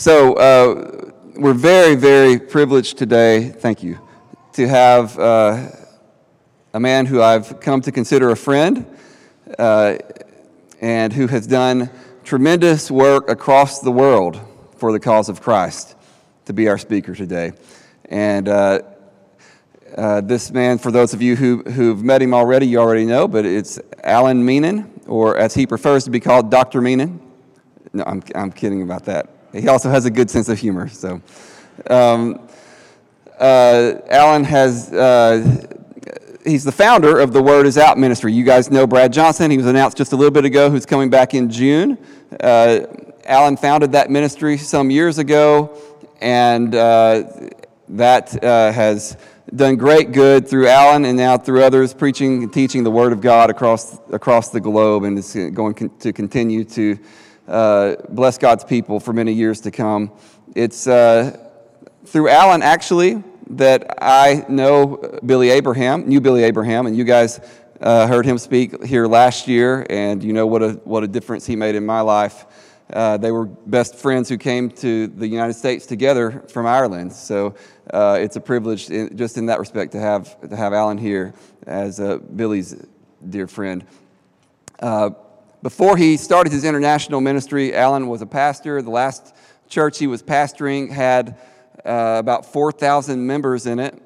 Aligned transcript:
So 0.00 0.32
uh, 0.32 1.10
we're 1.36 1.52
very, 1.52 1.94
very 1.94 2.38
privileged 2.38 2.96
today, 2.96 3.50
thank 3.50 3.82
you, 3.82 3.98
to 4.54 4.66
have 4.66 5.18
uh, 5.18 5.68
a 6.72 6.80
man 6.80 7.04
who 7.04 7.20
I've 7.20 7.60
come 7.60 7.82
to 7.82 7.92
consider 7.92 8.30
a 8.30 8.34
friend 8.34 8.86
uh, 9.58 9.98
and 10.80 11.12
who 11.12 11.26
has 11.26 11.46
done 11.46 11.90
tremendous 12.24 12.90
work 12.90 13.28
across 13.28 13.80
the 13.80 13.92
world 13.92 14.40
for 14.78 14.90
the 14.90 14.98
cause 14.98 15.28
of 15.28 15.42
Christ 15.42 15.96
to 16.46 16.54
be 16.54 16.66
our 16.66 16.78
speaker 16.78 17.14
today. 17.14 17.52
And 18.06 18.48
uh, 18.48 18.80
uh, 19.98 20.22
this 20.22 20.50
man, 20.50 20.78
for 20.78 20.90
those 20.90 21.12
of 21.12 21.20
you 21.20 21.36
who, 21.36 21.62
who've 21.64 22.02
met 22.02 22.22
him 22.22 22.32
already, 22.32 22.66
you 22.66 22.78
already 22.78 23.04
know, 23.04 23.28
but 23.28 23.44
it's 23.44 23.78
Alan 24.02 24.46
Meenan, 24.46 24.88
or 25.06 25.36
as 25.36 25.52
he 25.52 25.66
prefers 25.66 26.04
to 26.04 26.10
be 26.10 26.20
called, 26.20 26.50
Dr. 26.50 26.80
Meenan. 26.80 27.20
No, 27.92 28.02
I'm, 28.06 28.22
I'm 28.34 28.50
kidding 28.50 28.80
about 28.80 29.04
that. 29.04 29.36
He 29.52 29.68
also 29.68 29.90
has 29.90 30.04
a 30.04 30.10
good 30.10 30.30
sense 30.30 30.48
of 30.48 30.58
humor. 30.58 30.88
So, 30.88 31.20
um, 31.88 32.48
uh, 33.38 33.94
Alan 34.08 34.44
has, 34.44 34.92
uh, 34.92 35.66
he's 36.44 36.64
the 36.64 36.72
founder 36.72 37.18
of 37.18 37.32
the 37.32 37.42
Word 37.42 37.66
is 37.66 37.78
Out 37.78 37.98
ministry. 37.98 38.32
You 38.32 38.44
guys 38.44 38.70
know 38.70 38.86
Brad 38.86 39.12
Johnson. 39.12 39.50
He 39.50 39.56
was 39.56 39.66
announced 39.66 39.96
just 39.96 40.12
a 40.12 40.16
little 40.16 40.30
bit 40.30 40.44
ago 40.44 40.70
who's 40.70 40.86
coming 40.86 41.10
back 41.10 41.34
in 41.34 41.50
June. 41.50 41.98
Uh, 42.38 42.80
Alan 43.24 43.56
founded 43.56 43.92
that 43.92 44.10
ministry 44.10 44.56
some 44.56 44.90
years 44.90 45.18
ago, 45.18 45.76
and 46.20 46.74
uh, 46.74 47.24
that 47.88 48.42
uh, 48.44 48.72
has 48.72 49.16
done 49.54 49.76
great 49.76 50.12
good 50.12 50.46
through 50.46 50.68
Alan 50.68 51.04
and 51.04 51.16
now 51.16 51.36
through 51.36 51.64
others 51.64 51.92
preaching 51.92 52.44
and 52.44 52.52
teaching 52.52 52.84
the 52.84 52.90
Word 52.90 53.12
of 53.12 53.20
God 53.20 53.50
across, 53.50 53.98
across 54.12 54.50
the 54.50 54.60
globe, 54.60 55.04
and 55.04 55.18
is 55.18 55.34
going 55.52 55.74
to 55.98 56.12
continue 56.12 56.62
to 56.64 56.98
uh, 57.50 57.96
bless 58.08 58.38
God's 58.38 58.64
people 58.64 59.00
for 59.00 59.12
many 59.12 59.32
years 59.32 59.60
to 59.62 59.70
come. 59.70 60.12
It's 60.54 60.86
uh, 60.86 61.36
through 62.06 62.28
Alan, 62.28 62.62
actually, 62.62 63.22
that 63.50 63.98
I 64.00 64.44
know 64.48 65.18
Billy 65.26 65.50
Abraham, 65.50 66.08
knew 66.08 66.20
Billy 66.20 66.44
Abraham, 66.44 66.86
and 66.86 66.96
you 66.96 67.04
guys 67.04 67.40
uh, 67.80 68.06
heard 68.06 68.24
him 68.24 68.38
speak 68.38 68.84
here 68.84 69.06
last 69.06 69.48
year, 69.48 69.86
and 69.90 70.22
you 70.22 70.32
know 70.32 70.46
what 70.46 70.62
a, 70.62 70.70
what 70.84 71.02
a 71.02 71.08
difference 71.08 71.44
he 71.44 71.56
made 71.56 71.74
in 71.74 71.84
my 71.84 72.00
life. 72.00 72.46
Uh, 72.92 73.16
they 73.16 73.30
were 73.30 73.46
best 73.46 73.94
friends 73.96 74.28
who 74.28 74.36
came 74.36 74.70
to 74.70 75.06
the 75.06 75.26
United 75.26 75.54
States 75.54 75.86
together 75.86 76.44
from 76.48 76.66
Ireland. 76.66 77.12
So 77.12 77.54
uh, 77.92 78.18
it's 78.20 78.36
a 78.36 78.40
privilege, 78.40 78.90
in, 78.90 79.16
just 79.16 79.38
in 79.38 79.46
that 79.46 79.58
respect, 79.58 79.92
to 79.92 80.00
have 80.00 80.40
to 80.48 80.56
have 80.56 80.72
Alan 80.72 80.98
here 80.98 81.34
as 81.66 82.00
uh, 82.00 82.18
Billy's 82.18 82.76
dear 83.28 83.46
friend. 83.46 83.84
Before 85.62 85.98
he 85.98 86.16
started 86.16 86.54
his 86.54 86.64
international 86.64 87.20
ministry, 87.20 87.74
Alan 87.74 88.06
was 88.06 88.22
a 88.22 88.26
pastor. 88.26 88.80
The 88.80 88.88
last 88.88 89.36
church 89.68 89.98
he 89.98 90.06
was 90.06 90.22
pastoring 90.22 90.90
had 90.90 91.38
uh, 91.84 92.16
about 92.18 92.50
4,000 92.50 93.26
members 93.26 93.66
in 93.66 93.78
it. 93.78 94.00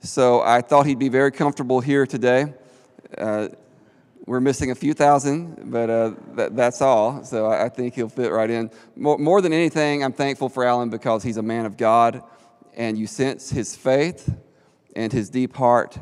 So 0.00 0.42
I 0.42 0.60
thought 0.60 0.86
he'd 0.86 1.00
be 1.00 1.08
very 1.08 1.32
comfortable 1.32 1.80
here 1.80 2.06
today. 2.06 2.54
Uh, 3.18 3.48
we're 4.26 4.40
missing 4.40 4.70
a 4.70 4.76
few 4.76 4.94
thousand, 4.94 5.72
but 5.72 5.90
uh, 5.90 6.12
that, 6.34 6.54
that's 6.54 6.80
all. 6.80 7.24
So 7.24 7.46
I, 7.46 7.64
I, 7.64 7.68
think 7.68 7.94
he'll 7.94 8.08
fit 8.08 8.30
right 8.30 8.48
in. 8.48 8.70
More, 8.94 9.18
more, 9.18 9.40
than 9.40 9.52
anything, 9.52 10.04
I'm 10.04 10.12
thankful 10.12 10.48
for 10.48 10.64
Alan 10.64 10.88
because 10.88 11.24
he's 11.24 11.36
a 11.36 11.42
man 11.42 11.66
of 11.66 11.76
God, 11.76 12.22
and 12.76 12.96
you 12.96 13.08
sense 13.08 13.50
his 13.50 13.74
faith 13.74 14.32
and 14.94 15.12
his 15.12 15.30
deep 15.30 15.56
heart 15.56 15.98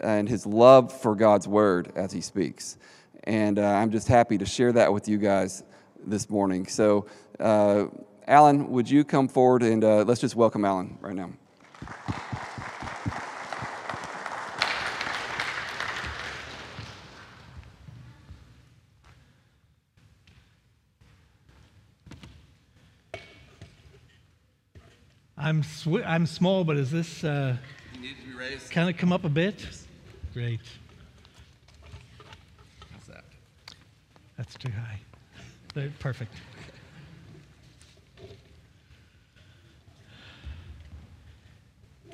and 0.00 0.30
his 0.30 0.46
love 0.46 0.98
for 0.98 1.14
God's 1.14 1.46
word 1.46 1.92
as 1.94 2.10
he 2.12 2.22
speaks. 2.22 2.78
And 3.24 3.58
uh, 3.58 3.66
I'm 3.66 3.90
just 3.90 4.08
happy 4.08 4.38
to 4.38 4.46
share 4.46 4.72
that 4.72 4.92
with 4.92 5.08
you 5.08 5.18
guys 5.18 5.62
this 6.06 6.30
morning. 6.30 6.66
So, 6.66 7.06
uh, 7.38 7.86
Alan, 8.26 8.70
would 8.70 8.88
you 8.88 9.04
come 9.04 9.28
forward 9.28 9.62
and 9.62 9.84
uh, 9.84 10.04
let's 10.04 10.20
just 10.20 10.36
welcome 10.36 10.64
Alan 10.64 10.96
right 11.00 11.14
now. 11.14 11.30
I'm 25.36 25.62
sw- 25.62 26.04
I'm 26.06 26.26
small, 26.26 26.64
but 26.64 26.76
is 26.76 26.90
this 26.90 27.24
uh, 27.24 27.56
kind 28.70 28.90
of 28.90 28.96
come 28.98 29.10
up 29.10 29.24
a 29.24 29.28
bit? 29.28 29.54
Yes. 29.58 29.86
Great. 30.34 30.60
How's 32.92 33.06
that? 33.06 33.24
That's 34.40 34.54
too 34.54 34.72
high. 34.72 35.90
Perfect. 35.98 36.32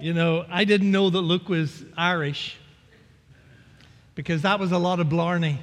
You 0.00 0.12
know, 0.12 0.44
I 0.50 0.64
didn't 0.64 0.90
know 0.90 1.08
that 1.08 1.20
Luke 1.20 1.48
was 1.48 1.84
Irish 1.96 2.56
because 4.16 4.42
that 4.42 4.58
was 4.58 4.72
a 4.72 4.78
lot 4.78 4.98
of 4.98 5.08
blarney. 5.08 5.60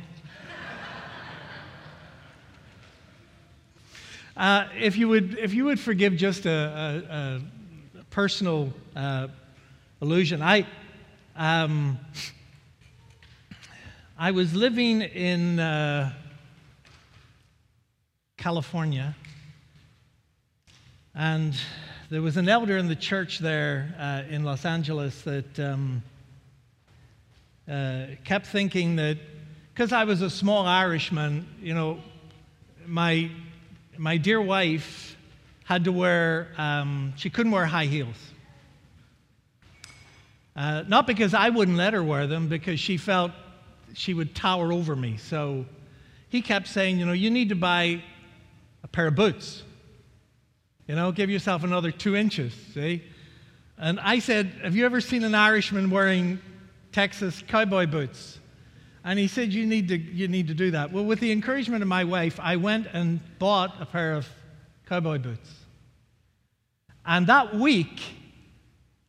Uh, 4.37 4.67
if, 4.79 4.95
you 4.95 5.09
would, 5.09 5.37
if 5.37 5.53
you 5.53 5.65
would 5.65 5.81
forgive 5.81 6.15
just 6.15 6.45
a, 6.45 7.41
a, 7.91 7.99
a 7.99 8.03
personal 8.05 8.71
uh, 8.95 9.27
allusion, 9.99 10.41
I, 10.41 10.65
um, 11.35 11.99
I 14.17 14.31
was 14.31 14.55
living 14.55 15.01
in 15.01 15.59
uh, 15.59 16.13
California, 18.43 19.15
and 21.15 21.55
there 22.09 22.21
was 22.21 22.35
an 22.35 22.49
elder 22.49 22.77
in 22.77 22.89
the 22.89 22.95
church 22.95 23.39
there 23.39 23.95
uh, 23.97 24.23
in 24.29 24.43
Los 24.43 24.65
Angeles 24.65 25.21
that 25.21 25.57
um, 25.61 26.03
uh, 27.71 28.07
kept 28.25 28.47
thinking 28.47 28.97
that 28.97 29.17
because 29.73 29.93
I 29.93 30.03
was 30.03 30.21
a 30.21 30.29
small 30.29 30.65
Irishman, 30.65 31.47
you 31.61 31.73
know, 31.73 31.99
my 32.85 33.31
my 33.97 34.17
dear 34.17 34.41
wife 34.41 35.15
had 35.63 35.85
to 35.85 35.93
wear, 35.93 36.49
um, 36.57 37.13
she 37.15 37.29
couldn't 37.29 37.53
wear 37.53 37.65
high 37.65 37.85
heels. 37.85 38.17
Uh, 40.53 40.83
not 40.85 41.07
because 41.07 41.33
I 41.33 41.47
wouldn't 41.47 41.77
let 41.77 41.93
her 41.93 42.03
wear 42.03 42.27
them, 42.27 42.49
because 42.49 42.77
she 42.77 42.97
felt 42.97 43.31
she 43.93 44.13
would 44.13 44.35
tower 44.35 44.73
over 44.73 44.97
me. 44.97 45.15
So 45.15 45.63
he 46.27 46.41
kept 46.41 46.67
saying, 46.67 46.99
you 46.99 47.05
know, 47.05 47.13
you 47.13 47.29
need 47.29 47.47
to 47.47 47.55
buy 47.55 48.03
pair 48.93 49.07
of 49.07 49.15
boots. 49.15 49.63
You 50.87 50.95
know, 50.95 51.11
give 51.11 51.29
yourself 51.29 51.65
another 51.65 51.91
two 51.91 52.15
inches, 52.15 52.53
see? 52.73 53.03
And 53.77 53.99
I 53.99 54.19
said, 54.19 54.53
Have 54.63 54.75
you 54.75 54.85
ever 54.85 55.01
seen 55.01 55.25
an 55.25 55.35
Irishman 55.35 55.89
wearing 55.89 56.39
Texas 56.93 57.43
cowboy 57.45 57.87
boots? 57.87 58.39
And 59.03 59.19
he 59.19 59.27
said, 59.27 59.51
you 59.51 59.65
need, 59.65 59.89
to, 59.89 59.97
you 59.97 60.29
need 60.29 60.47
to 60.47 60.53
do 60.53 60.71
that. 60.71 60.93
Well, 60.93 61.03
with 61.03 61.19
the 61.19 61.31
encouragement 61.31 61.81
of 61.81 61.89
my 61.89 62.05
wife, 62.05 62.39
I 62.41 62.55
went 62.55 62.87
and 62.93 63.19
bought 63.37 63.81
a 63.81 63.85
pair 63.85 64.13
of 64.13 64.27
cowboy 64.85 65.17
boots. 65.17 65.49
And 67.05 67.27
that 67.27 67.53
week, 67.53 68.01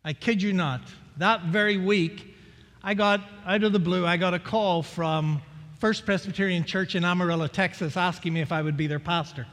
I 0.05 0.13
kid 0.13 0.43
you 0.43 0.53
not, 0.53 0.81
that 1.19 1.45
very 1.45 1.77
week, 1.77 2.35
I 2.83 2.95
got, 2.95 3.21
out 3.47 3.63
of 3.63 3.73
the 3.73 3.79
blue, 3.79 4.05
I 4.05 4.17
got 4.17 4.35
a 4.35 4.41
call 4.41 4.83
from 4.83 5.41
First 5.79 6.05
Presbyterian 6.05 6.65
Church 6.65 6.97
in 6.97 7.05
Amarillo, 7.05 7.47
Texas, 7.47 7.97
asking 7.97 8.35
me 8.35 8.41
if 8.41 8.51
I 8.51 8.63
would 8.63 8.77
be 8.77 8.89
their 8.89 8.99
pastor. 8.99 9.47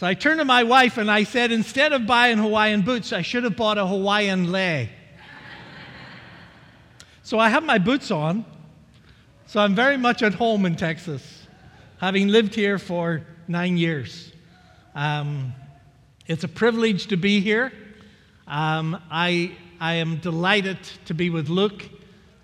So 0.00 0.06
I 0.06 0.14
turned 0.14 0.38
to 0.38 0.46
my 0.46 0.62
wife 0.62 0.96
and 0.96 1.10
I 1.10 1.24
said, 1.24 1.52
instead 1.52 1.92
of 1.92 2.06
buying 2.06 2.38
Hawaiian 2.38 2.80
boots, 2.80 3.12
I 3.12 3.20
should 3.20 3.44
have 3.44 3.54
bought 3.54 3.76
a 3.76 3.86
Hawaiian 3.86 4.50
lei. 4.50 4.88
So 7.22 7.38
I 7.38 7.50
have 7.50 7.62
my 7.64 7.76
boots 7.76 8.10
on. 8.10 8.46
So 9.46 9.60
I'm 9.60 9.74
very 9.74 9.98
much 9.98 10.22
at 10.22 10.32
home 10.32 10.64
in 10.64 10.74
Texas, 10.74 11.46
having 11.98 12.28
lived 12.28 12.54
here 12.54 12.78
for 12.78 13.26
nine 13.46 13.76
years. 13.76 14.32
Um, 14.94 15.52
it's 16.26 16.44
a 16.44 16.48
privilege 16.48 17.08
to 17.08 17.18
be 17.18 17.42
here. 17.42 17.70
Um, 18.48 18.98
I, 19.10 19.54
I 19.80 19.96
am 19.96 20.16
delighted 20.16 20.78
to 21.04 21.12
be 21.12 21.28
with 21.28 21.50
Luke. 21.50 21.86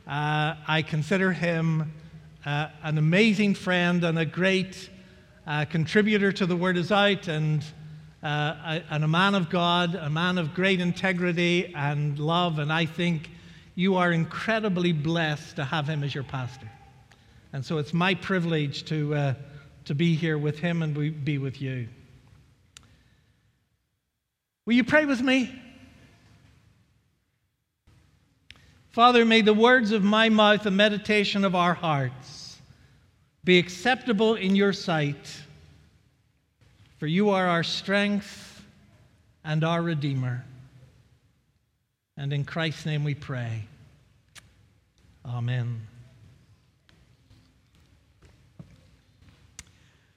Uh, 0.06 0.56
I 0.69 0.84
consider 0.86 1.32
him 1.32 1.90
uh, 2.44 2.69
an 2.82 2.98
amazing 2.98 3.54
friend 3.54 4.04
and 4.04 4.19
a 4.19 4.26
great 4.26 4.90
contributor 5.70 6.32
to 6.32 6.46
the 6.46 6.56
Word 6.56 6.76
is 6.76 6.90
Out, 6.90 7.28
and, 7.28 7.64
uh, 8.22 8.81
and 8.90 9.04
a 9.04 9.08
man 9.08 9.34
of 9.34 9.48
God, 9.48 9.94
a 9.94 10.10
man 10.10 10.38
of 10.38 10.54
great 10.54 10.81
integrity 10.81 11.72
and 11.75 12.19
love. 12.19 12.58
And 12.58 12.72
I 12.72 12.87
think 12.87 13.31
you 13.76 13.96
are 13.96 14.10
incredibly 14.10 14.93
blessed 14.93 15.56
to 15.56 15.64
have 15.64 15.88
him 15.88 16.02
as 16.02 16.14
your 16.14 16.25
pastor. 16.25 16.69
And 17.52 17.64
so 17.64 17.78
it's 17.78 17.94
my 17.94 18.14
privilege 18.14 18.84
to, 18.87 19.14
uh, 19.14 19.34
to 19.84 19.94
be 19.94 20.14
here 20.16 20.37
with 20.37 20.58
him 20.58 20.82
and 20.82 21.25
be 21.25 21.38
with 21.38 21.62
you. 21.62 21.88
Will 24.66 24.75
you 24.75 24.84
pray 24.84 25.04
with 25.04 25.22
me? 25.22 25.54
Father, 28.90 29.25
may 29.25 29.43
the 29.43 29.54
words 29.54 29.93
of 29.93 30.02
my 30.02 30.28
mouth, 30.28 30.64
the 30.64 30.70
meditation 30.70 31.44
of 31.44 31.54
our 31.54 31.75
hearts, 31.75 32.35
be 33.46 33.58
acceptable 33.58 34.34
in 34.34 34.56
your 34.56 34.72
sight. 34.72 35.40
For 36.98 37.06
you 37.06 37.31
are 37.31 37.46
our 37.46 37.62
strength 37.62 38.64
and 39.44 39.62
our 39.62 39.81
Redeemer. 39.81 40.44
And 42.16 42.32
in 42.32 42.44
Christ's 42.44 42.87
name 42.87 43.04
we 43.04 43.14
pray. 43.14 43.62
Amen. 45.25 45.87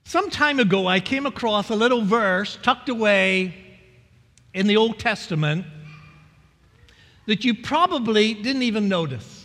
Some 0.06 0.32
time 0.32 0.60
ago, 0.60 0.88
I 0.88 1.00
came 1.00 1.28
across 1.28 1.70
a 1.70 1.76
little 1.76 2.02
verse 2.02 2.58
tucked 2.64 2.90
away 2.90 3.54
in 4.56 4.66
the 4.66 4.76
Old 4.78 4.98
Testament 4.98 5.68
that 7.28 7.46
you 7.46 7.54
probably 7.54 8.34
didn't 8.34 8.64
even 8.64 8.90
notice 8.90 9.39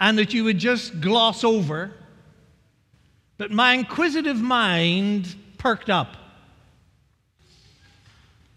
and 0.00 0.18
that 0.18 0.32
you 0.32 0.44
would 0.44 0.58
just 0.58 1.00
gloss 1.00 1.44
over. 1.44 1.92
But 3.36 3.50
my 3.50 3.74
inquisitive 3.74 4.40
mind 4.40 5.34
perked 5.58 5.90
up. 5.90 6.16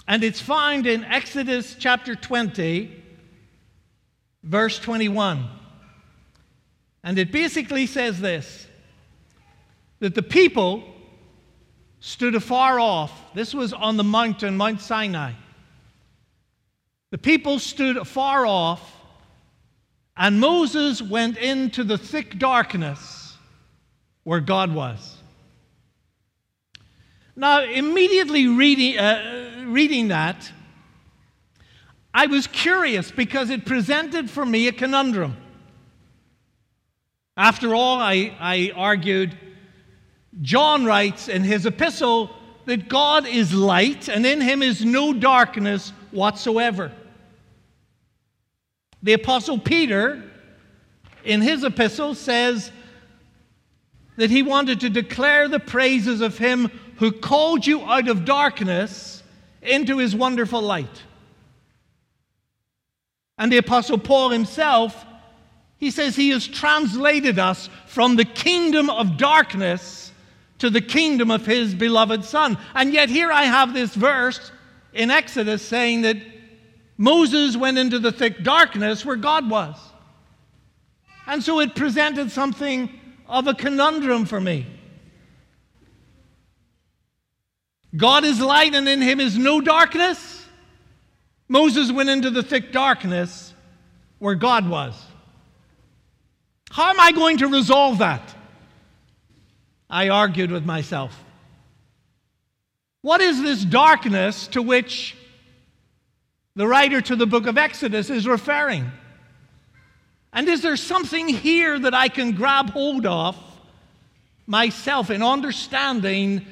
And 0.07 0.24
it's 0.24 0.42
found 0.42 0.88
in 0.88 1.04
Exodus 1.04 1.75
chapter 1.78 2.16
20, 2.16 3.04
verse 4.44 4.80
21. 4.80 5.48
And 7.04 7.19
it 7.19 7.31
basically 7.31 7.86
says 7.86 8.19
this 8.19 8.68
that 10.00 10.16
the 10.16 10.24
people 10.24 10.84
stood 12.01 12.36
afar 12.36 12.78
off. 12.78 13.34
This 13.34 13.54
was 13.54 13.72
on 13.72 13.95
the 13.95 14.04
mountain, 14.04 14.57
Mount 14.57 14.81
Sinai. 14.81 15.31
The 17.12 17.18
people 17.18 17.60
stood 17.60 17.95
afar 17.95 18.45
off, 18.45 18.81
and 20.15 20.39
Moses 20.39 21.01
went 21.01 21.38
into 21.38 21.83
the 21.83 21.98
thick 21.98 22.38
darkness 22.38 23.36
where 24.24 24.39
God 24.39 24.74
was. 24.74 25.18
Now, 27.36 27.63
immediately 27.63 28.48
reading, 28.48 28.98
uh, 29.00 29.65
reading 29.65 30.10
that, 30.10 30.51
I 32.13 32.27
was 32.27 32.45
curious 32.45 33.10
because 33.10 33.50
it 33.50 33.65
presented 33.65 34.30
for 34.30 34.45
me 34.45 34.68
a 34.68 34.71
conundrum. 34.71 35.36
After 37.36 37.74
all, 37.74 38.00
I, 38.00 38.36
I 38.39 38.71
argued 38.75 39.36
John 40.42 40.86
writes 40.86 41.27
in 41.27 41.44
his 41.44 41.66
epistle 41.66 42.30
that 42.66 42.88
God 42.88 43.25
is 43.25 43.54
light 43.54 44.07
and 44.09 44.25
in 44.25 44.39
him 44.39 44.62
is 44.62 44.86
no 44.86 45.13
darkness 45.13 45.92
whatsoever. 46.12 46.92
The 49.03 49.13
apostle 49.13 49.59
Peter, 49.59 50.23
in 51.25 51.41
his 51.41 51.63
epistle, 51.63 52.15
says 52.15 52.71
that 54.15 54.29
he 54.29 54.41
wanted 54.41 54.79
to 54.79 54.89
declare 54.89 55.50
the 55.50 55.59
praises 55.59 56.21
of 56.21 56.38
him 56.38 56.71
who 56.97 57.11
called 57.11 57.67
you 57.67 57.81
out 57.81 58.07
of 58.07 58.23
darkness 58.23 59.21
into 59.61 59.97
his 59.97 60.15
wonderful 60.15 60.61
light. 60.61 61.03
And 63.38 63.51
the 63.51 63.57
apostle 63.57 63.97
Paul 63.97 64.29
himself, 64.29 65.06
he 65.77 65.91
says 65.91 66.15
he 66.15 66.29
has 66.29 66.47
translated 66.47 67.39
us 67.39 67.69
from 67.88 68.15
the 68.15 68.25
kingdom 68.25 68.89
of 68.89 69.17
darkness 69.17 70.13
to 70.59 70.69
the 70.69 70.81
kingdom 70.81 71.29
of 71.29 71.45
his 71.45 71.75
beloved 71.75 72.23
Son. 72.23 72.57
And 72.73 72.94
yet, 72.94 73.09
here 73.09 73.31
I 73.31 73.44
have 73.44 73.73
this 73.73 73.94
verse 73.94 74.51
in 74.94 75.11
Exodus 75.11 75.61
saying 75.61 76.03
that 76.03 76.17
Moses 76.98 77.57
went 77.57 77.78
into 77.78 78.00
the 78.00 78.12
thick 78.12 78.44
darkness 78.44 79.06
where 79.06 79.16
God 79.16 79.50
was. 79.50 79.78
And 81.25 81.44
so 81.44 81.60
it 81.60 81.75
presented 81.75 82.31
something 82.31 82.90
of 83.28 83.48
a 83.48 83.54
conundrum 83.54 84.25
for 84.25 84.40
me. 84.40 84.68
God 87.95 88.25
is 88.25 88.40
light, 88.40 88.74
and 88.74 88.88
in 88.90 89.01
him 89.01 89.19
is 89.19 89.38
no 89.38 89.62
darkness. 89.62 90.45
Moses 91.48 91.92
went 91.92 92.10
into 92.10 92.31
the 92.31 92.44
thick 92.44 92.72
darkness 92.72 93.54
where 94.19 94.36
God 94.36 94.68
was. 94.68 95.00
How 96.72 96.90
am 96.90 97.00
I 97.00 97.12
going 97.12 97.38
to 97.38 97.48
resolve 97.48 98.00
that? 98.00 98.34
I 99.90 100.10
argued 100.10 100.50
with 100.50 100.66
myself. 100.66 101.24
What 103.01 103.22
is 103.22 103.42
this 103.42 103.63
darkness 103.63 104.48
to 104.48 104.62
which 104.62 105.16
the 106.55 106.67
writer 106.67 107.01
to 107.01 107.15
the 107.15 107.25
book 107.25 107.47
of 107.47 107.57
Exodus 107.57 108.09
is 108.09 108.27
referring? 108.27 108.91
And 110.31 110.47
is 110.47 110.61
there 110.61 110.75
something 110.75 111.27
here 111.27 111.77
that 111.79 111.94
I 111.94 112.07
can 112.07 112.31
grab 112.31 112.71
hold 112.71 113.05
of 113.05 113.38
myself 114.45 115.09
in 115.09 115.21
understanding 115.21 116.45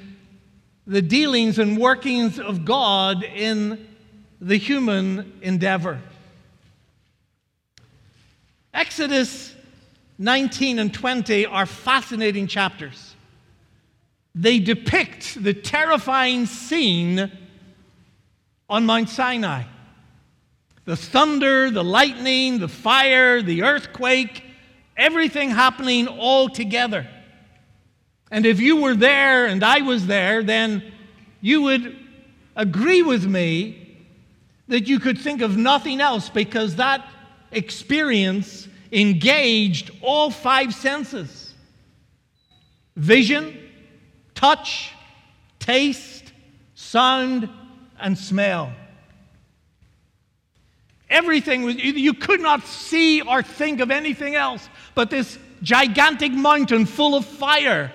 the 0.87 1.01
dealings 1.01 1.59
and 1.59 1.77
workings 1.77 2.39
of 2.39 2.65
God 2.65 3.23
in 3.23 3.87
the 4.39 4.57
human 4.57 5.39
endeavor? 5.41 5.99
Exodus 8.73 9.53
19 10.17 10.79
and 10.79 10.93
20 10.93 11.45
are 11.45 11.65
fascinating 11.65 12.47
chapters 12.47 13.15
they 14.33 14.59
depict 14.59 15.43
the 15.43 15.53
terrifying 15.53 16.45
scene 16.45 17.31
on 18.69 18.85
Mount 18.85 19.09
Sinai 19.09 19.63
the 20.85 20.95
thunder, 20.95 21.69
the 21.69 21.83
lightning, 21.83 22.59
the 22.59 22.67
fire, 22.67 23.41
the 23.41 23.63
earthquake, 23.63 24.43
everything 24.97 25.49
happening 25.49 26.07
all 26.07 26.49
together. 26.49 27.07
And 28.31 28.45
if 28.45 28.59
you 28.59 28.77
were 28.81 28.95
there 28.95 29.45
and 29.45 29.63
I 29.63 29.81
was 29.81 30.07
there, 30.07 30.41
then 30.41 30.83
you 31.41 31.61
would 31.63 31.97
agree 32.55 33.01
with 33.01 33.25
me 33.25 33.97
that 34.67 34.87
you 34.87 34.99
could 34.99 35.17
think 35.17 35.41
of 35.41 35.57
nothing 35.57 35.99
else 35.99 36.29
because 36.29 36.77
that 36.77 37.05
experience 37.51 38.67
engaged 38.91 39.91
all 40.01 40.31
five 40.31 40.73
senses 40.73 41.53
vision, 42.95 43.57
touch, 44.35 44.91
taste, 45.59 46.33
sound, 46.75 47.49
and 47.99 48.17
smell. 48.17 48.71
Everything 51.11 51.63
was, 51.63 51.75
you 51.75 52.13
could 52.13 52.39
not 52.39 52.65
see 52.65 53.21
or 53.21 53.43
think 53.43 53.81
of 53.81 53.91
anything 53.91 54.33
else 54.33 54.67
but 54.95 55.09
this 55.09 55.37
gigantic 55.61 56.31
mountain 56.31 56.85
full 56.85 57.15
of 57.15 57.25
fire 57.25 57.91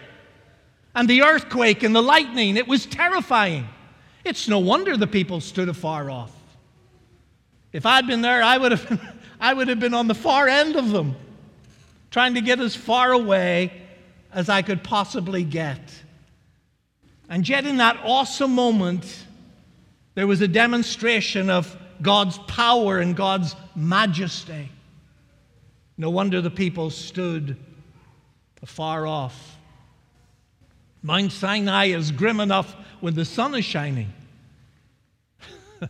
and 0.94 1.08
the 1.08 1.22
earthquake 1.22 1.82
and 1.82 1.94
the 1.94 2.02
lightning. 2.02 2.56
It 2.56 2.68
was 2.68 2.86
terrifying. 2.86 3.66
It's 4.24 4.48
no 4.48 4.58
wonder 4.58 4.96
the 4.96 5.06
people 5.06 5.40
stood 5.40 5.68
afar 5.68 6.10
off. 6.10 6.32
If 7.72 7.86
I'd 7.86 8.06
been 8.06 8.20
there, 8.20 8.42
I 8.42 8.58
would 8.58 8.72
have 8.72 9.12
I 9.40 9.52
would 9.52 9.68
have 9.68 9.80
been 9.80 9.94
on 9.94 10.08
the 10.08 10.14
far 10.14 10.48
end 10.48 10.76
of 10.76 10.90
them, 10.90 11.16
trying 12.10 12.34
to 12.34 12.40
get 12.40 12.60
as 12.60 12.76
far 12.76 13.12
away 13.12 13.72
as 14.32 14.48
I 14.48 14.62
could 14.62 14.82
possibly 14.82 15.44
get. 15.44 15.80
And 17.28 17.46
yet, 17.46 17.66
in 17.66 17.78
that 17.78 17.98
awesome 18.04 18.54
moment, 18.54 19.24
there 20.14 20.26
was 20.26 20.40
a 20.40 20.48
demonstration 20.48 21.50
of 21.50 21.76
God's 22.02 22.38
power 22.46 22.98
and 22.98 23.16
God's 23.16 23.54
majesty. 23.74 24.70
No 25.98 26.10
wonder 26.10 26.40
the 26.40 26.50
people 26.50 26.90
stood 26.90 27.56
afar 28.62 29.06
off. 29.06 29.56
Mount 31.02 31.32
Sinai 31.32 31.86
is 31.86 32.10
grim 32.10 32.40
enough 32.40 32.74
when 33.00 33.14
the 33.14 33.24
sun 33.24 33.54
is 33.54 33.64
shining. 33.64 34.12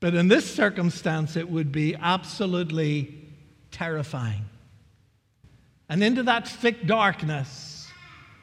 but 0.00 0.14
in 0.14 0.28
this 0.28 0.52
circumstance, 0.52 1.36
it 1.36 1.48
would 1.48 1.70
be 1.72 1.94
absolutely 1.94 3.14
terrifying. 3.70 4.46
And 5.88 6.02
into 6.02 6.22
that 6.24 6.48
thick 6.48 6.86
darkness, 6.86 7.88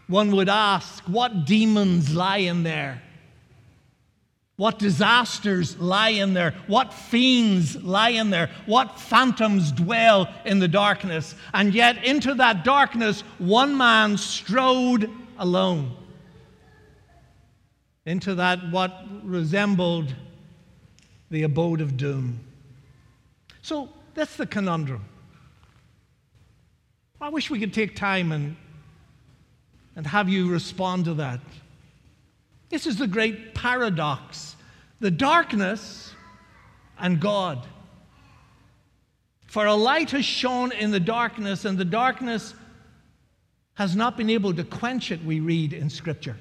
one 0.08 0.32
would 0.36 0.50
ask, 0.50 1.03
what 1.06 1.46
demons 1.46 2.13
lie 2.13 2.38
in 2.38 2.63
there? 2.63 3.01
What 4.63 4.79
disasters 4.79 5.77
lie 5.77 6.12
in 6.12 6.34
there? 6.34 6.55
What 6.67 6.93
fiends 6.93 7.75
lie 7.84 8.12
in 8.12 8.29
there? 8.29 8.50
What 8.65 8.98
phantoms 8.98 9.74
dwell 9.74 10.34
in 10.46 10.60
the 10.60 10.70
darkness? 10.70 11.36
And 11.53 11.74
yet, 11.74 12.05
into 12.05 12.34
that 12.36 12.63
darkness, 12.63 13.25
one 13.39 13.75
man 13.75 14.15
strode 14.15 15.12
alone. 15.38 15.93
Into 18.05 18.36
that, 18.36 18.72
what 18.72 19.03
resembled 19.22 20.15
the 21.29 21.43
abode 21.43 21.82
of 21.82 21.98
doom. 21.98 22.39
So, 23.63 23.89
that's 24.13 24.38
the 24.38 24.46
conundrum. 24.46 25.03
I 27.20 27.27
wish 27.27 27.50
we 27.50 27.60
could 27.60 27.74
take 27.74 27.98
time 27.98 28.32
and 28.32 28.55
and 29.98 30.08
have 30.08 30.29
you 30.29 30.50
respond 30.50 31.03
to 31.03 31.15
that. 31.15 31.41
This 32.70 32.88
is 32.88 32.98
the 32.98 33.08
great 33.08 33.53
paradox 33.53 34.52
the 35.03 35.12
darkness 35.12 36.15
and 36.98 37.19
God. 37.19 37.67
For 39.48 39.65
a 39.65 39.74
light 39.74 40.12
has 40.12 40.24
shone 40.24 40.72
in 40.72 40.91
the 40.91 41.00
darkness, 41.00 41.65
and 41.65 41.77
the 41.77 41.83
darkness 41.83 42.53
has 43.74 43.98
not 43.98 44.15
been 44.15 44.29
able 44.29 44.53
to 44.53 44.63
quench 44.63 45.12
it, 45.12 45.22
we 45.25 45.41
read 45.41 45.74
in 45.74 45.89
Scripture. 45.89 46.38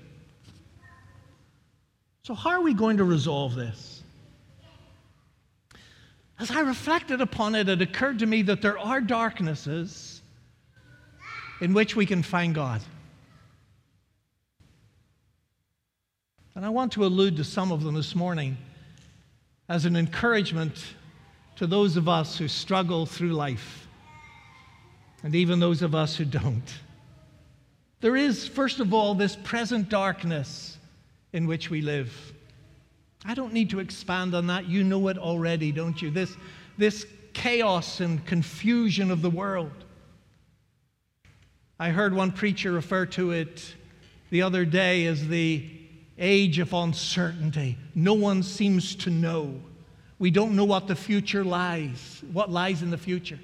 So, 2.22 2.34
how 2.34 2.50
are 2.50 2.60
we 2.60 2.72
going 2.72 2.98
to 2.98 3.04
resolve 3.04 3.56
this? 3.56 4.04
As 6.38 6.52
I 6.52 6.60
reflected 6.60 7.20
upon 7.20 7.56
it, 7.56 7.68
it 7.68 7.82
occurred 7.82 8.20
to 8.20 8.26
me 8.26 8.42
that 8.42 8.62
there 8.62 8.78
are 8.78 9.00
darknesses 9.00 10.22
in 11.60 11.74
which 11.74 11.96
we 11.96 12.06
can 12.06 12.22
find 12.22 12.54
God. 12.54 12.80
And 16.62 16.68
I 16.68 16.70
want 16.70 16.92
to 16.92 17.04
allude 17.04 17.38
to 17.38 17.44
some 17.44 17.72
of 17.72 17.82
them 17.82 17.96
this 17.96 18.14
morning 18.14 18.56
as 19.68 19.84
an 19.84 19.96
encouragement 19.96 20.80
to 21.56 21.66
those 21.66 21.96
of 21.96 22.08
us 22.08 22.38
who 22.38 22.46
struggle 22.46 23.04
through 23.04 23.32
life, 23.32 23.88
and 25.24 25.34
even 25.34 25.58
those 25.58 25.82
of 25.82 25.96
us 25.96 26.14
who 26.14 26.24
don't. 26.24 26.72
There 28.00 28.14
is, 28.14 28.46
first 28.46 28.78
of 28.78 28.94
all, 28.94 29.16
this 29.16 29.34
present 29.42 29.88
darkness 29.88 30.78
in 31.32 31.48
which 31.48 31.68
we 31.68 31.80
live. 31.82 32.32
I 33.24 33.34
don't 33.34 33.52
need 33.52 33.70
to 33.70 33.80
expand 33.80 34.32
on 34.32 34.46
that. 34.46 34.68
You 34.68 34.84
know 34.84 35.08
it 35.08 35.18
already, 35.18 35.72
don't 35.72 36.00
you? 36.00 36.12
This, 36.12 36.36
this 36.78 37.04
chaos 37.32 37.98
and 37.98 38.24
confusion 38.24 39.10
of 39.10 39.20
the 39.20 39.30
world. 39.30 39.72
I 41.80 41.88
heard 41.88 42.14
one 42.14 42.30
preacher 42.30 42.70
refer 42.70 43.06
to 43.06 43.32
it 43.32 43.74
the 44.30 44.42
other 44.42 44.64
day 44.64 45.06
as 45.06 45.26
the 45.26 45.81
age 46.22 46.58
of 46.58 46.72
uncertainty. 46.72 47.76
No 47.94 48.14
one 48.14 48.42
seems 48.42 48.94
to 48.96 49.10
know. 49.10 49.60
We 50.18 50.30
don't 50.30 50.54
know 50.54 50.64
what 50.64 50.86
the 50.86 50.94
future 50.94 51.44
lies, 51.44 52.22
what 52.32 52.50
lies 52.50 52.80
in 52.80 52.90
the 52.90 52.96
future. 52.96 53.40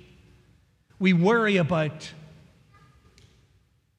We 0.98 1.12
worry 1.12 1.56
about. 1.56 2.10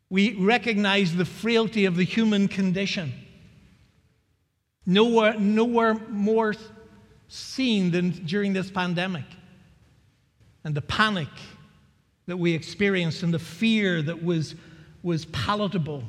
We 0.10 0.34
recognize 0.34 1.16
the 1.16 1.26
frailty 1.26 1.86
of 1.86 1.96
the 1.96 2.04
human 2.04 2.48
condition. 2.48 3.14
Nowhere, 4.86 5.38
nowhere 5.38 5.96
more 6.10 6.56
seen 7.28 7.92
than 7.92 8.10
during 8.10 8.54
this 8.54 8.72
pandemic. 8.72 9.26
And 10.64 10.74
the 10.74 10.82
panic 10.82 11.30
that 12.26 12.38
we 12.38 12.54
experienced 12.54 13.24
and 13.24 13.34
the 13.34 13.40
fear 13.40 14.02
that 14.02 14.24
was, 14.24 14.56
was 15.04 15.26
palatable. 15.26 16.04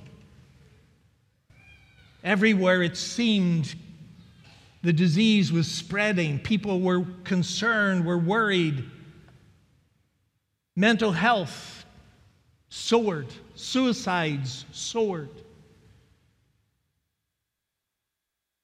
Everywhere 2.22 2.82
it 2.82 2.96
seemed 2.96 3.74
the 4.82 4.92
disease 4.92 5.52
was 5.52 5.70
spreading. 5.70 6.38
People 6.38 6.80
were 6.80 7.04
concerned, 7.24 8.04
were 8.04 8.18
worried. 8.18 8.84
Mental 10.76 11.12
health 11.12 11.84
soared, 12.68 13.26
suicides 13.54 14.64
soared. 14.72 15.30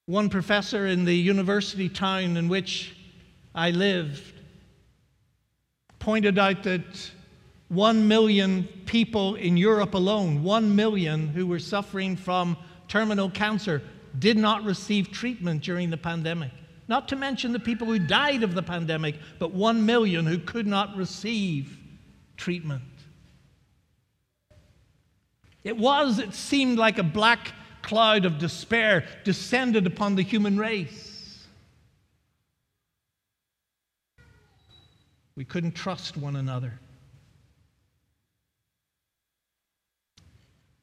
One 0.05 0.29
professor 0.29 0.87
in 0.87 1.05
the 1.05 1.15
university 1.15 1.89
town 1.89 2.37
in 2.37 2.47
which 2.47 2.95
I 3.53 3.71
lived 3.71 4.33
pointed 5.99 6.39
out 6.39 6.63
that 6.63 7.11
one 7.67 8.07
million 8.07 8.63
people 8.85 9.35
in 9.35 9.57
Europe 9.57 9.93
alone, 9.93 10.43
one 10.43 10.75
million 10.75 11.27
who 11.27 11.45
were 11.45 11.59
suffering 11.59 12.15
from 12.15 12.55
terminal 12.87 13.29
cancer, 13.29 13.81
did 14.19 14.37
not 14.37 14.63
receive 14.63 15.11
treatment 15.11 15.63
during 15.63 15.89
the 15.89 15.97
pandemic. 15.97 16.51
Not 16.87 17.07
to 17.09 17.15
mention 17.15 17.51
the 17.51 17.59
people 17.59 17.87
who 17.87 17.99
died 17.99 18.43
of 18.43 18.55
the 18.55 18.63
pandemic, 18.63 19.15
but 19.39 19.53
one 19.53 19.85
million 19.85 20.25
who 20.25 20.39
could 20.39 20.67
not 20.67 20.95
receive 20.95 21.77
treatment. 22.37 22.83
It 25.63 25.77
was, 25.77 26.19
it 26.19 26.33
seemed 26.33 26.77
like 26.77 26.97
a 26.97 27.03
black 27.03 27.51
cloud 27.81 28.25
of 28.25 28.37
despair 28.37 29.05
descended 29.25 29.85
upon 29.85 30.15
the 30.15 30.23
human 30.23 30.57
race. 30.57 31.45
We 35.35 35.45
couldn't 35.45 35.73
trust 35.73 36.17
one 36.17 36.37
another. 36.37 36.79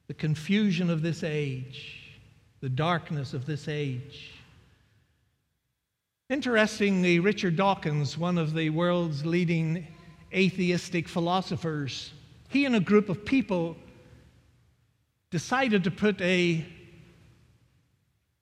The 0.07 0.13
confusion 0.13 0.89
of 0.89 1.01
this 1.01 1.23
age, 1.23 2.19
the 2.61 2.69
darkness 2.69 3.33
of 3.33 3.45
this 3.45 3.67
age. 3.67 4.31
Interestingly, 6.29 7.19
Richard 7.19 7.55
Dawkins, 7.55 8.17
one 8.17 8.37
of 8.37 8.53
the 8.53 8.69
world's 8.71 9.25
leading 9.25 9.87
atheistic 10.33 11.07
philosophers, 11.07 12.11
he 12.49 12.65
and 12.65 12.75
a 12.75 12.79
group 12.79 13.09
of 13.09 13.25
people 13.25 13.77
decided 15.29 15.83
to 15.83 15.91
put 15.91 16.19
a 16.21 16.65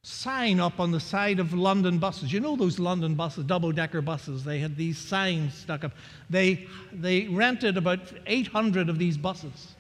sign 0.04 0.60
up 0.60 0.80
on 0.80 0.92
the 0.92 1.00
side 1.00 1.40
of 1.40 1.54
London 1.54 1.98
buses. 1.98 2.32
You 2.32 2.42
know 2.42 2.56
those 2.56 2.78
London 2.78 3.16
buses, 3.16 3.46
double 3.46 3.72
decker 3.72 4.02
buses? 4.02 4.44
They 4.44 4.60
had 4.60 4.76
these 4.76 4.98
signs 4.98 5.54
stuck 5.54 5.84
up. 5.84 5.94
They, 6.30 6.68
they 6.92 7.28
rented 7.28 7.78
about 7.78 8.00
800 8.28 8.90
of 8.90 9.00
these 9.00 9.18
buses. 9.18 9.76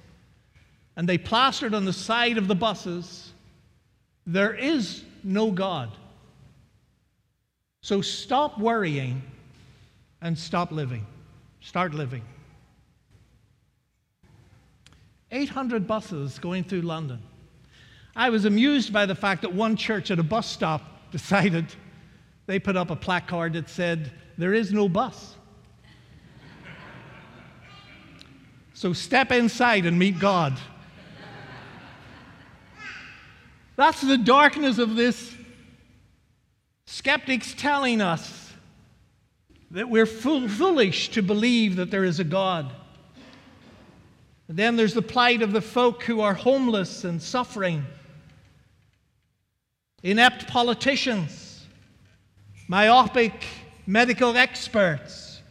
And 0.96 1.10
they 1.10 1.18
plastered 1.18 1.74
on 1.74 1.86
the 1.86 1.94
side 1.94 2.38
of 2.38 2.48
the 2.48 2.56
buses, 2.56 3.32
There 4.26 4.54
is 4.54 5.04
no 5.24 5.52
God. 5.52 5.92
So 7.82 8.02
stop 8.02 8.60
worrying 8.60 9.22
and 10.22 10.38
stop 10.38 10.72
living. 10.72 11.06
Start 11.60 11.94
living. 11.94 12.24
800 15.32 15.88
buses 15.88 16.40
going 16.40 16.64
through 16.64 16.82
London. 16.82 17.20
I 18.16 18.30
was 18.30 18.46
amused 18.46 18.94
by 18.94 19.06
the 19.06 19.16
fact 19.16 19.42
that 19.42 19.54
one 19.54 19.76
church 19.76 20.12
at 20.12 20.20
a 20.20 20.24
bus 20.24 20.48
stop 20.48 20.82
decided 21.12 21.66
they 22.46 22.60
put 22.60 22.78
up 22.78 22.90
a 22.90 22.96
placard 22.96 23.54
that 23.54 23.70
said, 23.70 24.12
There 24.38 24.54
is 24.54 24.72
no 24.72 24.88
bus. 24.88 25.36
so 28.74 28.94
step 28.94 29.32
inside 29.32 29.86
and 29.86 29.98
meet 29.98 30.20
God. 30.20 30.58
That's 33.76 34.02
the 34.02 34.18
darkness 34.18 34.78
of 34.78 34.96
this. 34.96 35.36
Skeptics 36.86 37.54
telling 37.54 38.02
us 38.02 38.54
that 39.72 39.90
we're 39.90 40.06
foolish 40.06 41.10
to 41.10 41.24
believe 41.24 41.78
that 41.78 41.90
there 41.90 42.04
is 42.04 42.20
a 42.20 42.24
God. 42.24 42.72
And 44.48 44.58
then 44.58 44.76
there's 44.76 44.94
the 44.94 45.02
plight 45.02 45.42
of 45.42 45.52
the 45.52 45.62
folk 45.62 46.04
who 46.04 46.22
are 46.22 46.34
homeless 46.34 47.04
and 47.04 47.22
suffering 47.22 47.86
inept 50.04 50.48
politicians, 50.48 51.66
myopic 52.68 53.46
medical 53.88 54.36
experts, 54.36 55.42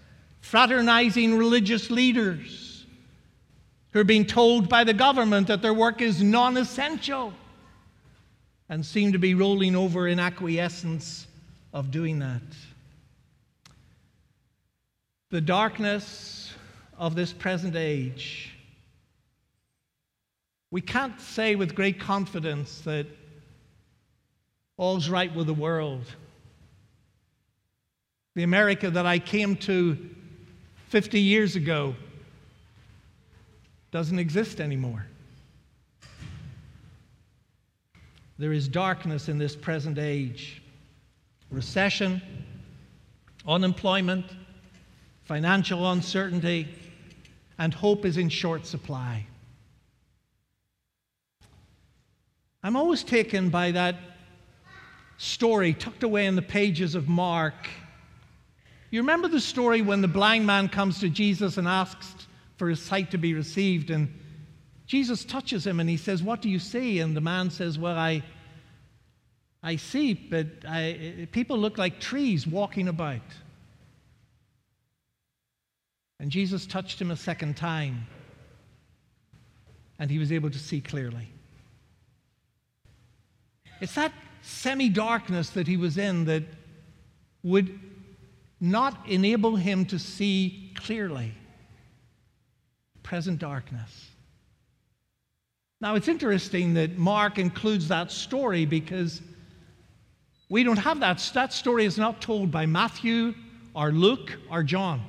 fraternizing 0.40 1.36
religious 1.36 1.90
leaders 1.90 2.86
who 3.92 4.00
are 4.00 4.04
being 4.04 4.26
told 4.26 4.68
by 4.68 4.84
the 4.84 4.92
government 4.92 5.46
that 5.46 5.62
their 5.62 5.74
work 5.74 6.02
is 6.02 6.22
non 6.22 6.56
essential 6.56 7.32
and 8.68 8.84
seem 8.84 9.12
to 9.12 9.18
be 9.18 9.34
rolling 9.34 9.76
over 9.76 10.08
in 10.08 10.18
acquiescence 10.18 11.26
of 11.72 11.90
doing 11.90 12.18
that. 12.20 12.42
The 15.30 15.40
darkness 15.40 16.52
of 16.98 17.14
this 17.14 17.32
present 17.32 17.74
age. 17.74 18.54
We 20.70 20.80
can't 20.80 21.20
say 21.20 21.54
with 21.54 21.74
great 21.74 22.00
confidence 22.00 22.80
that 22.82 23.06
all's 24.76 25.08
right 25.08 25.34
with 25.34 25.46
the 25.46 25.54
world. 25.54 26.04
The 28.34 28.42
America 28.42 28.90
that 28.90 29.04
I 29.04 29.18
came 29.18 29.56
to 29.56 29.98
50 30.88 31.20
years 31.20 31.56
ago 31.56 31.94
doesn't 33.90 34.18
exist 34.18 34.60
anymore. 34.60 35.06
There 38.38 38.52
is 38.52 38.68
darkness 38.68 39.28
in 39.28 39.38
this 39.38 39.54
present 39.54 39.98
age 39.98 40.62
recession, 41.50 42.22
unemployment, 43.46 44.24
financial 45.24 45.90
uncertainty, 45.90 46.66
and 47.58 47.74
hope 47.74 48.04
is 48.04 48.16
in 48.16 48.28
short 48.28 48.66
supply. 48.66 49.26
I'm 52.62 52.76
always 52.76 53.04
taken 53.04 53.50
by 53.50 53.72
that 53.72 53.96
story 55.18 55.74
tucked 55.74 56.02
away 56.02 56.26
in 56.26 56.36
the 56.36 56.42
pages 56.42 56.94
of 56.94 57.08
Mark. 57.08 57.54
You 58.90 59.00
remember 59.00 59.28
the 59.28 59.40
story 59.40 59.82
when 59.82 60.00
the 60.00 60.08
blind 60.08 60.46
man 60.46 60.68
comes 60.68 61.00
to 61.00 61.08
Jesus 61.08 61.58
and 61.58 61.68
asks 61.68 62.26
for 62.56 62.68
his 62.68 62.80
sight 62.80 63.10
to 63.10 63.18
be 63.18 63.34
received, 63.34 63.90
and 63.90 64.12
Jesus 64.86 65.24
touches 65.24 65.66
him 65.66 65.80
and 65.80 65.88
he 65.88 65.96
says, 65.96 66.22
What 66.22 66.42
do 66.42 66.48
you 66.48 66.58
see? 66.58 67.00
And 67.00 67.16
the 67.16 67.20
man 67.20 67.50
says, 67.50 67.78
Well, 67.78 67.96
I, 67.96 68.22
I 69.62 69.76
see, 69.76 70.14
but 70.14 70.46
I, 70.68 71.28
people 71.32 71.58
look 71.58 71.78
like 71.78 72.00
trees 72.00 72.46
walking 72.46 72.88
about. 72.88 73.20
And 76.18 76.30
Jesus 76.30 76.66
touched 76.66 77.00
him 77.00 77.10
a 77.10 77.16
second 77.16 77.56
time. 77.56 78.06
and 79.98 80.10
he 80.10 80.18
was 80.18 80.32
able 80.32 80.50
to 80.50 80.58
see 80.58 80.80
clearly. 80.80 81.28
It's 83.80 83.94
that 83.94 84.12
semi 84.42 84.88
darkness 84.88 85.50
that 85.50 85.66
he 85.66 85.76
was 85.76 85.98
in 85.98 86.24
that 86.26 86.44
would 87.42 87.78
not 88.60 89.08
enable 89.08 89.56
him 89.56 89.84
to 89.86 89.98
see 89.98 90.72
clearly. 90.76 91.32
Present 93.02 93.40
darkness. 93.40 94.11
Now, 95.82 95.96
it's 95.96 96.06
interesting 96.06 96.74
that 96.74 96.96
Mark 96.96 97.40
includes 97.40 97.88
that 97.88 98.12
story 98.12 98.64
because 98.66 99.20
we 100.48 100.62
don't 100.62 100.78
have 100.78 101.00
that. 101.00 101.18
That 101.34 101.52
story 101.52 101.84
is 101.84 101.98
not 101.98 102.22
told 102.22 102.52
by 102.52 102.66
Matthew 102.66 103.34
or 103.74 103.90
Luke 103.90 104.38
or 104.48 104.62
John. 104.62 105.02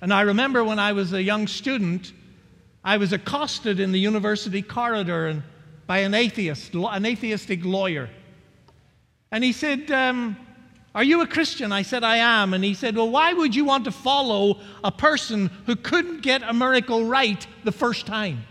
And 0.00 0.12
I 0.12 0.22
remember 0.22 0.64
when 0.64 0.80
I 0.80 0.94
was 0.94 1.12
a 1.12 1.22
young 1.22 1.46
student, 1.46 2.12
I 2.82 2.96
was 2.96 3.12
accosted 3.12 3.78
in 3.78 3.92
the 3.92 4.00
university 4.00 4.62
corridor 4.62 5.44
by 5.86 5.98
an 5.98 6.12
atheist, 6.12 6.74
an 6.74 7.06
atheistic 7.06 7.64
lawyer. 7.64 8.10
And 9.30 9.44
he 9.44 9.52
said, 9.52 9.92
um, 9.92 10.36
Are 10.92 11.04
you 11.04 11.20
a 11.20 11.26
Christian? 11.28 11.70
I 11.70 11.82
said, 11.82 12.02
I 12.02 12.16
am. 12.16 12.52
And 12.52 12.64
he 12.64 12.74
said, 12.74 12.96
Well, 12.96 13.10
why 13.10 13.32
would 13.32 13.54
you 13.54 13.64
want 13.64 13.84
to 13.84 13.92
follow 13.92 14.58
a 14.82 14.90
person 14.90 15.52
who 15.66 15.76
couldn't 15.76 16.22
get 16.22 16.42
a 16.42 16.52
miracle 16.52 17.04
right 17.04 17.46
the 17.62 17.70
first 17.70 18.04
time? 18.04 18.42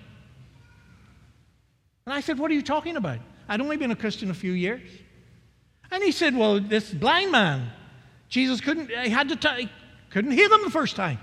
And 2.07 2.13
I 2.13 2.21
said, 2.21 2.39
What 2.39 2.49
are 2.49 2.53
you 2.53 2.61
talking 2.61 2.95
about? 2.95 3.19
I'd 3.49 3.59
only 3.59 3.75
been 3.75 3.91
a 3.91 3.95
Christian 3.95 4.31
a 4.31 4.33
few 4.33 4.53
years. 4.53 4.89
And 5.91 6.01
he 6.01 6.13
said, 6.13 6.37
Well, 6.37 6.61
this 6.61 6.89
blind 6.89 7.33
man, 7.33 7.69
Jesus 8.29 8.61
couldn't, 8.61 8.89
he 8.89 9.09
had 9.09 9.27
to, 9.27 9.35
t- 9.35 9.69
couldn't 10.09 10.31
heal 10.31 10.49
him 10.53 10.61
the 10.63 10.69
first 10.69 10.95
time. 10.95 11.19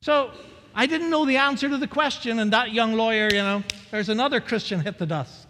So 0.00 0.30
I 0.72 0.86
didn't 0.86 1.10
know 1.10 1.26
the 1.26 1.38
answer 1.38 1.68
to 1.68 1.76
the 1.76 1.88
question, 1.88 2.38
and 2.38 2.52
that 2.52 2.72
young 2.72 2.94
lawyer, 2.94 3.28
you 3.32 3.42
know, 3.42 3.64
there's 3.90 4.08
another 4.08 4.40
Christian 4.40 4.78
hit 4.78 4.98
the 4.98 5.06
dust. 5.06 5.48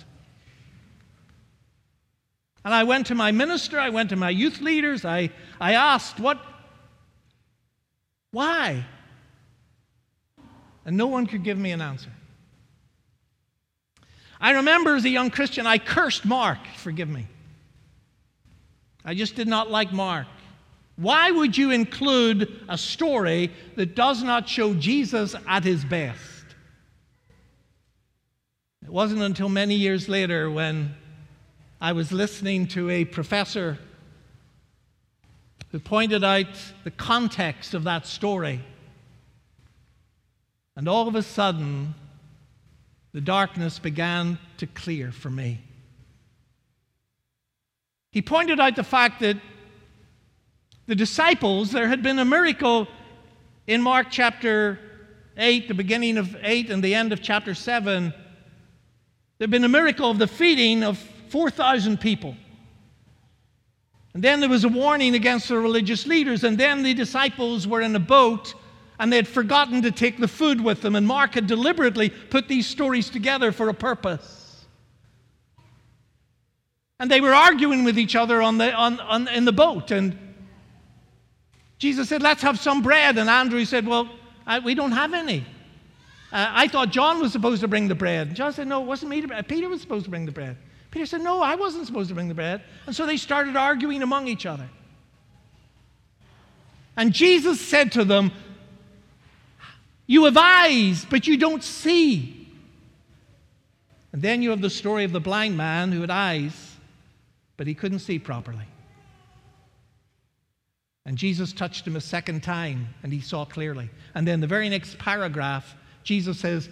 And 2.64 2.72
I 2.72 2.84
went 2.84 3.08
to 3.08 3.14
my 3.14 3.30
minister, 3.30 3.78
I 3.78 3.90
went 3.90 4.08
to 4.08 4.16
my 4.16 4.30
youth 4.30 4.62
leaders, 4.62 5.04
I, 5.04 5.28
I 5.60 5.74
asked, 5.74 6.18
What? 6.18 6.40
Why? 8.30 8.86
And 10.86 10.96
no 10.96 11.08
one 11.08 11.26
could 11.26 11.44
give 11.44 11.58
me 11.58 11.72
an 11.72 11.82
answer. 11.82 12.08
I 14.42 14.50
remember 14.50 14.96
as 14.96 15.04
a 15.04 15.08
young 15.08 15.30
Christian, 15.30 15.68
I 15.68 15.78
cursed 15.78 16.24
Mark. 16.24 16.58
Forgive 16.76 17.08
me. 17.08 17.28
I 19.04 19.14
just 19.14 19.36
did 19.36 19.46
not 19.46 19.70
like 19.70 19.92
Mark. 19.92 20.26
Why 20.96 21.30
would 21.30 21.56
you 21.56 21.70
include 21.70 22.60
a 22.68 22.76
story 22.76 23.52
that 23.76 23.94
does 23.94 24.24
not 24.24 24.48
show 24.48 24.74
Jesus 24.74 25.36
at 25.46 25.62
his 25.62 25.84
best? 25.84 26.20
It 28.82 28.90
wasn't 28.90 29.22
until 29.22 29.48
many 29.48 29.76
years 29.76 30.08
later 30.08 30.50
when 30.50 30.96
I 31.80 31.92
was 31.92 32.10
listening 32.10 32.66
to 32.68 32.90
a 32.90 33.04
professor 33.04 33.78
who 35.70 35.78
pointed 35.78 36.24
out 36.24 36.46
the 36.82 36.90
context 36.90 37.74
of 37.74 37.84
that 37.84 38.06
story. 38.06 38.60
And 40.74 40.88
all 40.88 41.06
of 41.06 41.14
a 41.14 41.22
sudden, 41.22 41.94
the 43.12 43.20
darkness 43.20 43.78
began 43.78 44.38
to 44.56 44.66
clear 44.66 45.12
for 45.12 45.30
me. 45.30 45.60
He 48.10 48.22
pointed 48.22 48.60
out 48.60 48.76
the 48.76 48.84
fact 48.84 49.20
that 49.20 49.36
the 50.86 50.94
disciples, 50.94 51.70
there 51.70 51.88
had 51.88 52.02
been 52.02 52.18
a 52.18 52.24
miracle 52.24 52.88
in 53.66 53.80
Mark 53.82 54.08
chapter 54.10 54.78
8, 55.36 55.68
the 55.68 55.74
beginning 55.74 56.18
of 56.18 56.36
8 56.42 56.70
and 56.70 56.82
the 56.82 56.94
end 56.94 57.12
of 57.12 57.22
chapter 57.22 57.54
7. 57.54 58.10
There 58.10 58.14
had 59.40 59.50
been 59.50 59.64
a 59.64 59.68
miracle 59.68 60.10
of 60.10 60.18
the 60.18 60.26
feeding 60.26 60.82
of 60.82 60.98
4,000 61.28 62.00
people. 62.00 62.36
And 64.14 64.22
then 64.22 64.40
there 64.40 64.48
was 64.48 64.64
a 64.64 64.68
warning 64.68 65.14
against 65.14 65.48
the 65.48 65.56
religious 65.58 66.06
leaders, 66.06 66.44
and 66.44 66.58
then 66.58 66.82
the 66.82 66.92
disciples 66.92 67.66
were 67.66 67.80
in 67.80 67.96
a 67.96 68.00
boat 68.00 68.54
and 69.02 69.12
they 69.12 69.16
had 69.16 69.26
forgotten 69.26 69.82
to 69.82 69.90
take 69.90 70.18
the 70.18 70.28
food 70.28 70.60
with 70.60 70.80
them. 70.80 70.94
And 70.94 71.04
Mark 71.04 71.34
had 71.34 71.48
deliberately 71.48 72.08
put 72.08 72.46
these 72.46 72.68
stories 72.68 73.10
together 73.10 73.50
for 73.50 73.68
a 73.68 73.74
purpose. 73.74 74.64
And 77.00 77.10
they 77.10 77.20
were 77.20 77.34
arguing 77.34 77.82
with 77.82 77.98
each 77.98 78.14
other 78.14 78.40
on 78.40 78.58
the, 78.58 78.72
on, 78.72 79.00
on, 79.00 79.26
in 79.26 79.44
the 79.44 79.50
boat. 79.50 79.90
And 79.90 80.16
Jesus 81.78 82.08
said, 82.08 82.22
Let's 82.22 82.42
have 82.42 82.60
some 82.60 82.80
bread. 82.80 83.18
And 83.18 83.28
Andrew 83.28 83.64
said, 83.64 83.88
Well, 83.88 84.08
I, 84.46 84.60
we 84.60 84.76
don't 84.76 84.92
have 84.92 85.14
any. 85.14 85.40
Uh, 86.30 86.46
I 86.52 86.68
thought 86.68 86.90
John 86.90 87.20
was 87.20 87.32
supposed 87.32 87.60
to 87.62 87.68
bring 87.68 87.88
the 87.88 87.96
bread. 87.96 88.28
And 88.28 88.36
John 88.36 88.52
said, 88.52 88.68
No, 88.68 88.82
it 88.82 88.86
wasn't 88.86 89.10
me. 89.10 89.26
Peter 89.48 89.68
was 89.68 89.80
supposed 89.80 90.04
to 90.04 90.10
bring 90.10 90.26
the 90.26 90.32
bread. 90.32 90.56
Peter 90.92 91.06
said, 91.06 91.22
No, 91.22 91.42
I 91.42 91.56
wasn't 91.56 91.88
supposed 91.88 92.10
to 92.10 92.14
bring 92.14 92.28
the 92.28 92.34
bread. 92.34 92.62
And 92.86 92.94
so 92.94 93.04
they 93.04 93.16
started 93.16 93.56
arguing 93.56 94.04
among 94.04 94.28
each 94.28 94.46
other. 94.46 94.68
And 96.96 97.12
Jesus 97.12 97.60
said 97.60 97.90
to 97.92 98.04
them, 98.04 98.30
you 100.12 100.26
have 100.26 100.36
eyes, 100.36 101.06
but 101.08 101.26
you 101.26 101.38
don't 101.38 101.64
see. 101.64 102.46
And 104.12 104.20
then 104.20 104.42
you 104.42 104.50
have 104.50 104.60
the 104.60 104.68
story 104.68 105.04
of 105.04 105.12
the 105.12 105.20
blind 105.20 105.56
man 105.56 105.90
who 105.90 106.02
had 106.02 106.10
eyes, 106.10 106.76
but 107.56 107.66
he 107.66 107.72
couldn't 107.72 108.00
see 108.00 108.18
properly. 108.18 108.66
And 111.06 111.16
Jesus 111.16 111.54
touched 111.54 111.86
him 111.86 111.96
a 111.96 112.00
second 112.02 112.42
time, 112.42 112.88
and 113.02 113.10
he 113.10 113.22
saw 113.22 113.46
clearly. 113.46 113.88
And 114.14 114.28
then 114.28 114.40
the 114.40 114.46
very 114.46 114.68
next 114.68 114.98
paragraph, 114.98 115.74
Jesus 116.04 116.38
says, 116.38 116.68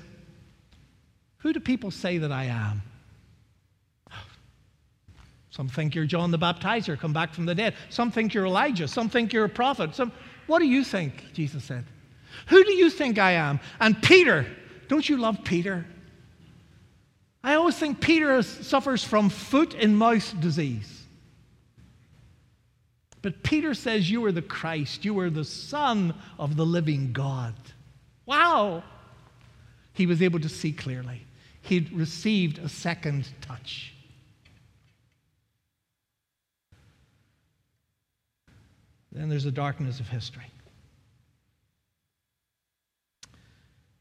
Who 1.38 1.54
do 1.54 1.60
people 1.60 1.90
say 1.90 2.18
that 2.18 2.30
I 2.30 2.44
am? 2.44 2.82
Some 5.48 5.70
think 5.70 5.94
you're 5.94 6.04
John 6.04 6.30
the 6.30 6.38
Baptizer, 6.38 6.98
come 6.98 7.14
back 7.14 7.32
from 7.32 7.46
the 7.46 7.54
dead. 7.54 7.74
Some 7.88 8.10
think 8.10 8.34
you're 8.34 8.44
Elijah. 8.44 8.86
Some 8.86 9.08
think 9.08 9.32
you're 9.32 9.46
a 9.46 9.48
prophet. 9.48 9.94
Some, 9.94 10.12
what 10.46 10.58
do 10.58 10.66
you 10.66 10.84
think? 10.84 11.32
Jesus 11.32 11.64
said. 11.64 11.86
Who 12.48 12.64
do 12.64 12.72
you 12.72 12.90
think 12.90 13.18
I 13.18 13.32
am? 13.32 13.60
And 13.78 14.00
Peter, 14.02 14.46
don't 14.88 15.08
you 15.08 15.16
love 15.16 15.44
Peter? 15.44 15.86
I 17.42 17.54
always 17.54 17.76
think 17.76 18.00
Peter 18.00 18.42
suffers 18.42 19.02
from 19.02 19.30
foot 19.30 19.74
and 19.74 19.96
mouth 19.96 20.38
disease. 20.40 21.00
But 23.22 23.42
Peter 23.42 23.74
says, 23.74 24.10
You 24.10 24.24
are 24.24 24.32
the 24.32 24.42
Christ, 24.42 25.04
you 25.04 25.18
are 25.20 25.30
the 25.30 25.44
Son 25.44 26.14
of 26.38 26.56
the 26.56 26.66
living 26.66 27.12
God. 27.12 27.54
Wow! 28.26 28.82
He 29.92 30.06
was 30.06 30.22
able 30.22 30.40
to 30.40 30.48
see 30.48 30.72
clearly. 30.72 31.26
He'd 31.62 31.92
received 31.92 32.58
a 32.58 32.68
second 32.68 33.28
touch. 33.40 33.94
Then 39.12 39.28
there's 39.28 39.44
the 39.44 39.50
darkness 39.50 40.00
of 40.00 40.08
history. 40.08 40.46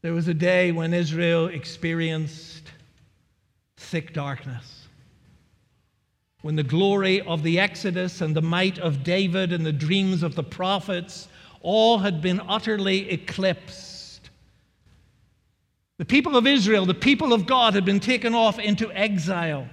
There 0.02 0.14
was 0.14 0.30
a 0.30 0.34
day 0.34 0.72
when 0.72 0.94
Israel 0.94 1.48
experienced 1.48 2.64
thick 3.76 4.14
darkness. 4.14 4.88
When 6.42 6.56
the 6.56 6.64
glory 6.64 7.20
of 7.22 7.44
the 7.44 7.60
Exodus 7.60 8.22
and 8.22 8.34
the 8.34 8.42
might 8.42 8.80
of 8.80 9.04
David 9.04 9.52
and 9.52 9.66
the 9.66 9.74
dreams 9.74 10.24
of 10.24 10.36
the 10.36 10.44
prophets 10.44 11.28
all 11.62 11.98
had 12.00 12.22
been 12.22 12.40
utterly 12.48 13.10
eclipsed. 13.10 14.30
The 15.98 16.06
people 16.06 16.38
of 16.38 16.48
Israel, 16.48 16.86
the 16.86 16.94
people 16.94 17.34
of 17.34 17.46
God, 17.46 17.74
had 17.74 17.84
been 17.84 18.00
taken 18.00 18.34
off 18.34 18.58
into 18.58 18.90
exile. 18.94 19.68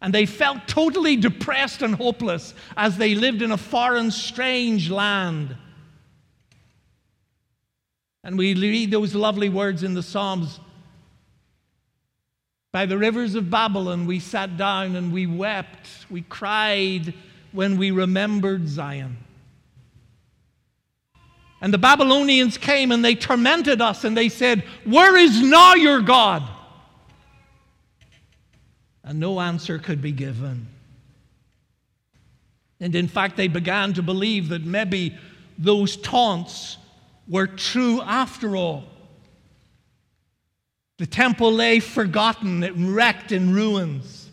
And 0.00 0.14
they 0.14 0.24
felt 0.24 0.66
totally 0.66 1.16
depressed 1.16 1.82
and 1.82 1.94
hopeless 1.94 2.54
as 2.78 2.96
they 2.96 3.14
lived 3.14 3.42
in 3.42 3.52
a 3.52 3.58
foreign, 3.58 4.10
strange 4.10 4.88
land. 4.88 5.54
And 8.26 8.36
we 8.36 8.54
read 8.54 8.90
those 8.90 9.14
lovely 9.14 9.48
words 9.48 9.84
in 9.84 9.94
the 9.94 10.02
Psalms. 10.02 10.58
By 12.72 12.84
the 12.84 12.98
rivers 12.98 13.36
of 13.36 13.50
Babylon, 13.50 14.04
we 14.04 14.18
sat 14.18 14.56
down 14.56 14.96
and 14.96 15.12
we 15.12 15.28
wept. 15.28 15.86
We 16.10 16.22
cried 16.22 17.14
when 17.52 17.78
we 17.78 17.92
remembered 17.92 18.66
Zion. 18.66 19.16
And 21.60 21.72
the 21.72 21.78
Babylonians 21.78 22.58
came 22.58 22.90
and 22.90 23.04
they 23.04 23.14
tormented 23.14 23.80
us 23.80 24.02
and 24.02 24.16
they 24.16 24.28
said, 24.28 24.64
Where 24.82 25.16
is 25.16 25.40
now 25.40 25.74
your 25.74 26.00
God? 26.00 26.42
And 29.04 29.20
no 29.20 29.38
answer 29.38 29.78
could 29.78 30.02
be 30.02 30.10
given. 30.10 30.66
And 32.80 32.92
in 32.96 33.06
fact, 33.06 33.36
they 33.36 33.46
began 33.46 33.92
to 33.94 34.02
believe 34.02 34.48
that 34.48 34.64
maybe 34.64 35.16
those 35.56 35.96
taunts 35.96 36.78
were 37.28 37.46
true 37.46 38.00
after 38.02 38.56
all. 38.56 38.84
The 40.98 41.06
temple 41.06 41.52
lay 41.52 41.80
forgotten 41.80 42.62
and 42.62 42.94
wrecked 42.94 43.32
in 43.32 43.52
ruins. 43.52 44.30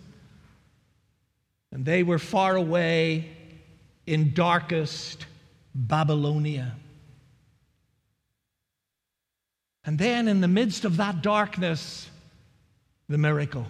And 1.71 1.85
they 1.85 2.03
were 2.03 2.19
far 2.19 2.55
away 2.55 3.29
in 4.05 4.33
darkest 4.33 5.25
Babylonia. 5.73 6.75
And 9.85 9.99
then, 9.99 10.27
in 10.27 10.39
the 10.39 10.47
midst 10.47 10.85
of 10.85 10.97
that 10.97 11.21
darkness, 11.21 12.09
the 13.09 13.17
miracle. 13.17 13.67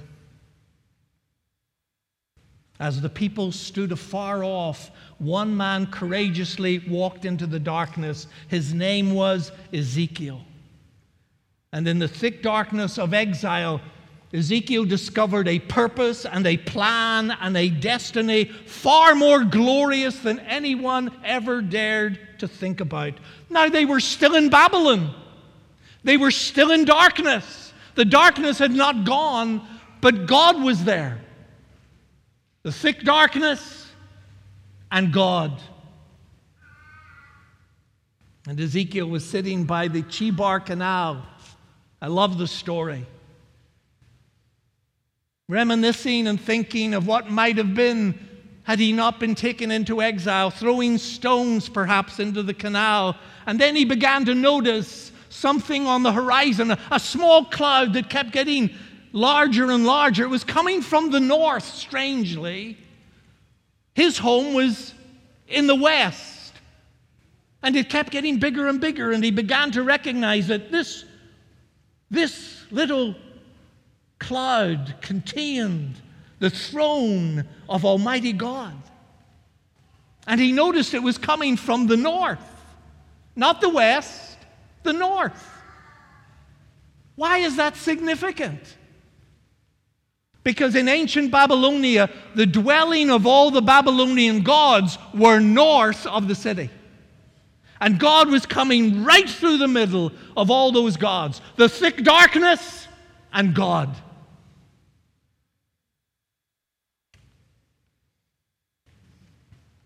As 2.83 2.99
the 2.99 3.07
people 3.07 3.53
stood 3.53 3.93
afar 3.93 4.43
off, 4.43 4.91
one 5.17 5.55
man 5.55 5.85
courageously 5.85 6.79
walked 6.79 7.23
into 7.23 7.47
the 7.47 7.57
darkness. 7.57 8.27
His 8.49 8.73
name 8.73 9.13
was 9.13 9.53
Ezekiel. 9.71 10.41
And 11.71 11.87
in 11.87 11.97
the 11.97 12.09
thick 12.09 12.43
darkness 12.43 12.99
of 12.99 13.13
exile, 13.13 13.79
Ezekiel 14.33 14.83
discovered 14.83 15.47
a 15.47 15.59
purpose 15.59 16.25
and 16.25 16.45
a 16.45 16.57
plan 16.57 17.31
and 17.31 17.55
a 17.55 17.69
destiny 17.69 18.43
far 18.65 19.15
more 19.15 19.45
glorious 19.45 20.19
than 20.19 20.39
anyone 20.41 21.09
ever 21.23 21.61
dared 21.61 22.19
to 22.39 22.49
think 22.49 22.81
about. 22.81 23.13
Now, 23.49 23.69
they 23.69 23.85
were 23.85 24.01
still 24.01 24.35
in 24.35 24.49
Babylon, 24.49 25.15
they 26.03 26.17
were 26.17 26.31
still 26.31 26.71
in 26.71 26.83
darkness. 26.83 27.71
The 27.95 28.03
darkness 28.03 28.57
had 28.57 28.71
not 28.71 29.05
gone, 29.05 29.65
but 30.01 30.25
God 30.25 30.61
was 30.61 30.83
there. 30.83 31.21
The 32.63 32.71
thick 32.71 33.03
darkness 33.03 33.91
and 34.91 35.13
God. 35.13 35.59
And 38.47 38.59
Ezekiel 38.59 39.07
was 39.07 39.23
sitting 39.23 39.65
by 39.65 39.87
the 39.87 40.01
Chebar 40.03 40.65
Canal. 40.65 41.25
I 42.01 42.07
love 42.07 42.37
the 42.37 42.47
story 42.47 43.05
reminiscing 45.49 46.27
and 46.27 46.39
thinking 46.39 46.93
of 46.93 47.05
what 47.05 47.29
might 47.29 47.57
have 47.57 47.75
been 47.75 48.17
had 48.63 48.79
he 48.79 48.93
not 48.93 49.19
been 49.19 49.35
taken 49.35 49.71
into 49.71 50.01
exile, 50.01 50.49
throwing 50.49 50.97
stones 50.97 51.67
perhaps 51.67 52.19
into 52.19 52.41
the 52.41 52.53
canal. 52.53 53.17
And 53.45 53.59
then 53.59 53.75
he 53.75 53.83
began 53.83 54.23
to 54.25 54.33
notice 54.33 55.11
something 55.27 55.85
on 55.85 56.01
the 56.01 56.13
horizon, 56.13 56.71
a, 56.71 56.79
a 56.89 56.99
small 56.99 57.43
cloud 57.45 57.93
that 57.93 58.09
kept 58.09 58.31
getting 58.31 58.69
larger 59.13 59.71
and 59.71 59.85
larger. 59.85 60.23
It 60.23 60.29
was 60.29 60.43
coming 60.43 60.81
from 60.81 61.11
the 61.11 61.21
north, 61.21 61.63
strangely. 61.63 62.77
His 63.93 64.17
home 64.17 64.53
was 64.53 64.93
in 65.47 65.67
the 65.67 65.75
west. 65.75 66.53
And 67.61 67.77
it 67.77 67.89
kept 67.89 68.11
getting 68.11 68.39
bigger 68.39 68.67
and 68.67 68.81
bigger, 68.81 69.13
and 69.13 69.23
he 69.23 69.31
began 69.31 69.71
to 69.71 69.83
recognize 69.83 70.47
that 70.47 70.69
this, 70.69 71.05
this 72.11 72.65
little 72.71 73.15
cloud 74.19 74.95
contained 75.01 75.95
the 76.39 76.49
throne 76.49 77.45
of 77.69 77.85
Almighty 77.85 78.33
God. 78.33 78.73
And 80.27 80.41
he 80.41 80.51
noticed 80.51 80.93
it 80.93 81.03
was 81.03 81.17
coming 81.17 81.55
from 81.55 81.87
the 81.87 81.95
north, 81.95 82.39
not 83.35 83.61
the 83.61 83.69
west, 83.69 84.37
the 84.83 84.93
north. 84.93 85.49
Why 87.15 87.37
is 87.37 87.55
that 87.57 87.77
significant? 87.77 88.59
Because 90.43 90.75
in 90.75 90.89
ancient 90.89 91.31
Babylonia, 91.31 92.09
the 92.35 92.45
dwelling 92.45 93.09
of 93.09 93.25
all 93.25 93.49
the 93.49 93.61
Babylonian 93.61 94.43
gods 94.43 94.97
were 95.13 95.39
north 95.39 96.05
of 96.05 96.27
the 96.27 96.35
city. 96.35 96.69
And 97.79 97.99
God 97.99 98.29
was 98.29 98.45
coming 98.45 99.03
right 99.03 99.29
through 99.29 99.57
the 99.57 99.67
middle 99.67 100.11
of 100.37 100.49
all 100.49 100.71
those 100.71 100.97
gods 100.97 101.41
the 101.57 101.67
thick 101.67 102.03
darkness 102.03 102.87
and 103.31 103.53
God. 103.53 103.93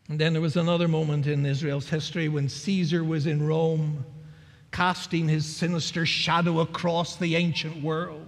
And 0.09 0.19
then 0.19 0.33
there 0.33 0.41
was 0.41 0.55
another 0.55 0.87
moment 0.87 1.27
in 1.27 1.45
Israel's 1.45 1.89
history 1.89 2.29
when 2.29 2.47
Caesar 2.47 3.03
was 3.03 3.25
in 3.25 3.45
Rome, 3.45 4.05
casting 4.71 5.27
his 5.27 5.45
sinister 5.45 6.05
shadow 6.05 6.61
across 6.61 7.17
the 7.17 7.35
ancient 7.35 7.83
world. 7.83 8.26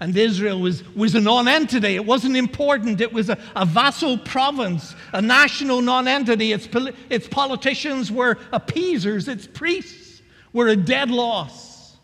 And 0.00 0.16
Israel 0.16 0.58
was, 0.58 0.82
was 0.94 1.14
a 1.14 1.20
nonentity. 1.20 1.94
It 1.94 2.06
wasn't 2.06 2.36
important. 2.36 3.02
It 3.02 3.12
was 3.12 3.28
a, 3.28 3.38
a 3.54 3.66
vassal 3.66 4.16
province, 4.16 4.94
a 5.12 5.20
national 5.20 5.82
nonentity. 5.82 6.52
Its, 6.52 6.68
its 7.10 7.28
politicians 7.28 8.10
were 8.10 8.38
appeasers, 8.50 9.28
its 9.28 9.46
priests 9.46 10.22
were 10.54 10.68
a 10.68 10.76
dead 10.76 11.10
loss. 11.10 11.96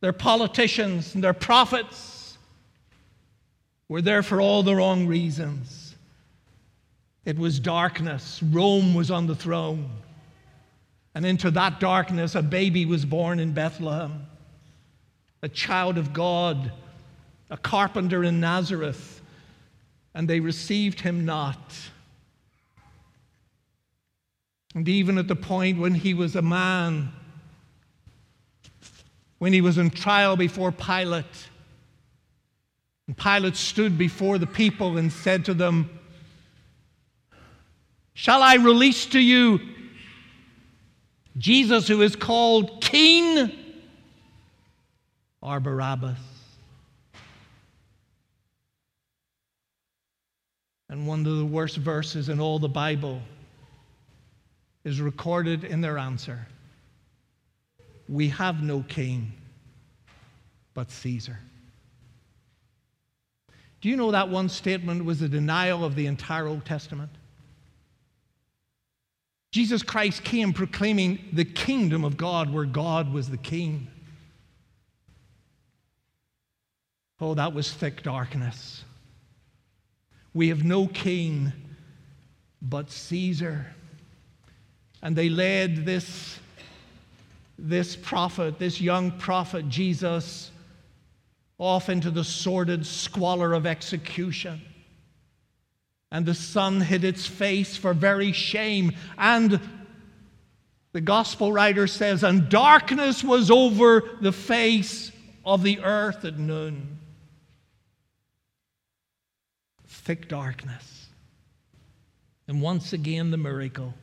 Their 0.00 0.14
politicians 0.14 1.14
and 1.14 1.22
their 1.22 1.34
prophets 1.34 2.38
were 3.88 4.02
there 4.02 4.22
for 4.22 4.40
all 4.40 4.62
the 4.62 4.74
wrong 4.74 5.06
reasons. 5.06 5.94
It 7.24 7.38
was 7.38 7.60
darkness. 7.60 8.42
Rome 8.42 8.94
was 8.94 9.10
on 9.10 9.26
the 9.26 9.36
throne. 9.36 9.90
And 11.14 11.26
into 11.26 11.50
that 11.52 11.78
darkness, 11.78 12.34
a 12.34 12.42
baby 12.42 12.86
was 12.86 13.04
born 13.04 13.38
in 13.38 13.52
Bethlehem, 13.52 14.26
a 15.42 15.48
child 15.48 15.98
of 15.98 16.12
God, 16.12 16.72
a 17.50 17.56
carpenter 17.56 18.22
in 18.24 18.40
Nazareth, 18.40 19.20
and 20.14 20.28
they 20.28 20.40
received 20.40 21.00
him 21.00 21.24
not. 21.24 21.74
And 24.74 24.88
even 24.88 25.18
at 25.18 25.28
the 25.28 25.36
point 25.36 25.78
when 25.78 25.94
he 25.94 26.14
was 26.14 26.36
a 26.36 26.42
man, 26.42 27.12
when 29.38 29.52
he 29.52 29.60
was 29.60 29.78
in 29.78 29.90
trial 29.90 30.36
before 30.36 30.72
Pilate, 30.72 31.48
and 33.06 33.16
Pilate 33.16 33.56
stood 33.56 33.98
before 33.98 34.38
the 34.38 34.46
people 34.46 34.96
and 34.96 35.12
said 35.12 35.44
to 35.46 35.54
them, 35.54 35.90
Shall 38.14 38.42
I 38.42 38.54
release 38.54 39.06
to 39.06 39.18
you 39.20 39.60
Jesus, 41.38 41.88
who 41.88 42.02
is 42.02 42.14
called 42.14 42.82
King, 42.82 43.50
or 45.42 45.60
Barabbas? 45.60 46.18
And 50.88 51.06
one 51.06 51.26
of 51.26 51.38
the 51.38 51.44
worst 51.44 51.76
verses 51.76 52.28
in 52.28 52.38
all 52.38 52.58
the 52.58 52.68
Bible 52.68 53.20
is 54.84 55.00
recorded 55.00 55.64
in 55.64 55.80
their 55.80 55.98
answer 55.98 56.46
We 58.08 58.28
have 58.28 58.62
no 58.62 58.84
king 58.88 59.32
but 60.74 60.90
Caesar. 60.90 61.38
Do 63.80 63.88
you 63.88 63.96
know 63.96 64.12
that 64.12 64.28
one 64.28 64.48
statement 64.48 65.04
was 65.04 65.22
a 65.22 65.28
denial 65.28 65.84
of 65.84 65.96
the 65.96 66.06
entire 66.06 66.46
Old 66.46 66.64
Testament? 66.64 67.10
Jesus 69.50 69.82
Christ 69.82 70.24
came 70.24 70.52
proclaiming 70.52 71.18
the 71.32 71.44
kingdom 71.44 72.04
of 72.04 72.16
God 72.16 72.52
where 72.52 72.64
God 72.64 73.12
was 73.12 73.28
the 73.28 73.36
king. 73.36 73.88
Oh, 77.22 77.34
that 77.34 77.54
was 77.54 77.72
thick 77.72 78.02
darkness. 78.02 78.84
We 80.34 80.48
have 80.48 80.64
no 80.64 80.88
king 80.88 81.52
but 82.60 82.90
Caesar. 82.90 83.66
And 85.00 85.14
they 85.14 85.28
led 85.28 85.86
this, 85.86 86.38
this 87.58 87.94
prophet, 87.94 88.58
this 88.58 88.80
young 88.80 89.12
prophet, 89.12 89.68
Jesus, 89.68 90.50
off 91.58 91.88
into 91.88 92.10
the 92.10 92.24
sordid 92.24 92.84
squalor 92.84 93.52
of 93.52 93.66
execution 93.66 94.60
and 96.12 96.26
the 96.26 96.34
sun 96.34 96.82
hid 96.82 97.04
its 97.04 97.26
face 97.26 97.76
for 97.76 97.94
very 97.94 98.32
shame. 98.32 98.92
And 99.16 99.58
the 100.92 101.00
gospel 101.00 101.52
writer 101.52 101.86
says, 101.86 102.22
and 102.22 102.50
darkness 102.50 103.24
was 103.24 103.50
over 103.50 104.10
the 104.20 104.32
face 104.32 105.10
of 105.44 105.62
the 105.62 105.80
earth 105.80 106.26
at 106.26 106.38
noon. 106.38 106.98
Thick 110.02 110.28
darkness. 110.28 111.06
And 112.48 112.60
once 112.60 112.92
again, 112.92 113.30
the 113.30 113.36
miracle. 113.36 113.94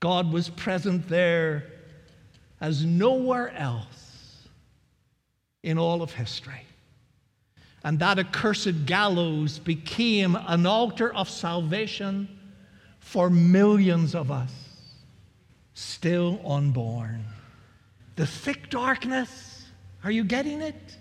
God 0.00 0.32
was 0.32 0.50
present 0.50 1.08
there 1.08 1.64
as 2.60 2.84
nowhere 2.84 3.50
else 3.50 4.48
in 5.62 5.78
all 5.78 6.02
of 6.02 6.12
history. 6.12 6.62
And 7.84 7.98
that 8.00 8.18
accursed 8.18 8.86
gallows 8.86 9.58
became 9.58 10.36
an 10.46 10.66
altar 10.66 11.14
of 11.14 11.30
salvation 11.30 12.28
for 12.98 13.30
millions 13.30 14.14
of 14.14 14.30
us 14.30 14.52
still 15.74 16.40
unborn. 16.44 17.24
The 18.16 18.26
thick 18.26 18.70
darkness, 18.70 19.66
are 20.02 20.10
you 20.10 20.24
getting 20.24 20.62
it? 20.62 20.96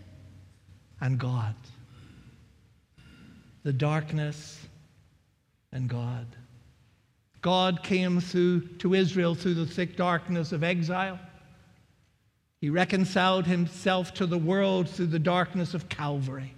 And 1.01 1.17
God. 1.17 1.55
The 3.65 3.73
darkness 3.73 4.59
and 5.71 5.89
God. 5.89 6.27
God 7.41 7.81
came 7.81 8.21
through 8.21 8.61
to 8.77 8.93
Israel 8.93 9.33
through 9.33 9.55
the 9.55 9.65
thick 9.65 9.97
darkness 9.97 10.51
of 10.51 10.63
exile. 10.63 11.19
He 12.61 12.69
reconciled 12.69 13.47
himself 13.47 14.13
to 14.15 14.27
the 14.27 14.37
world 14.37 14.87
through 14.87 15.07
the 15.07 15.17
darkness 15.17 15.73
of 15.73 15.89
Calvary. 15.89 16.53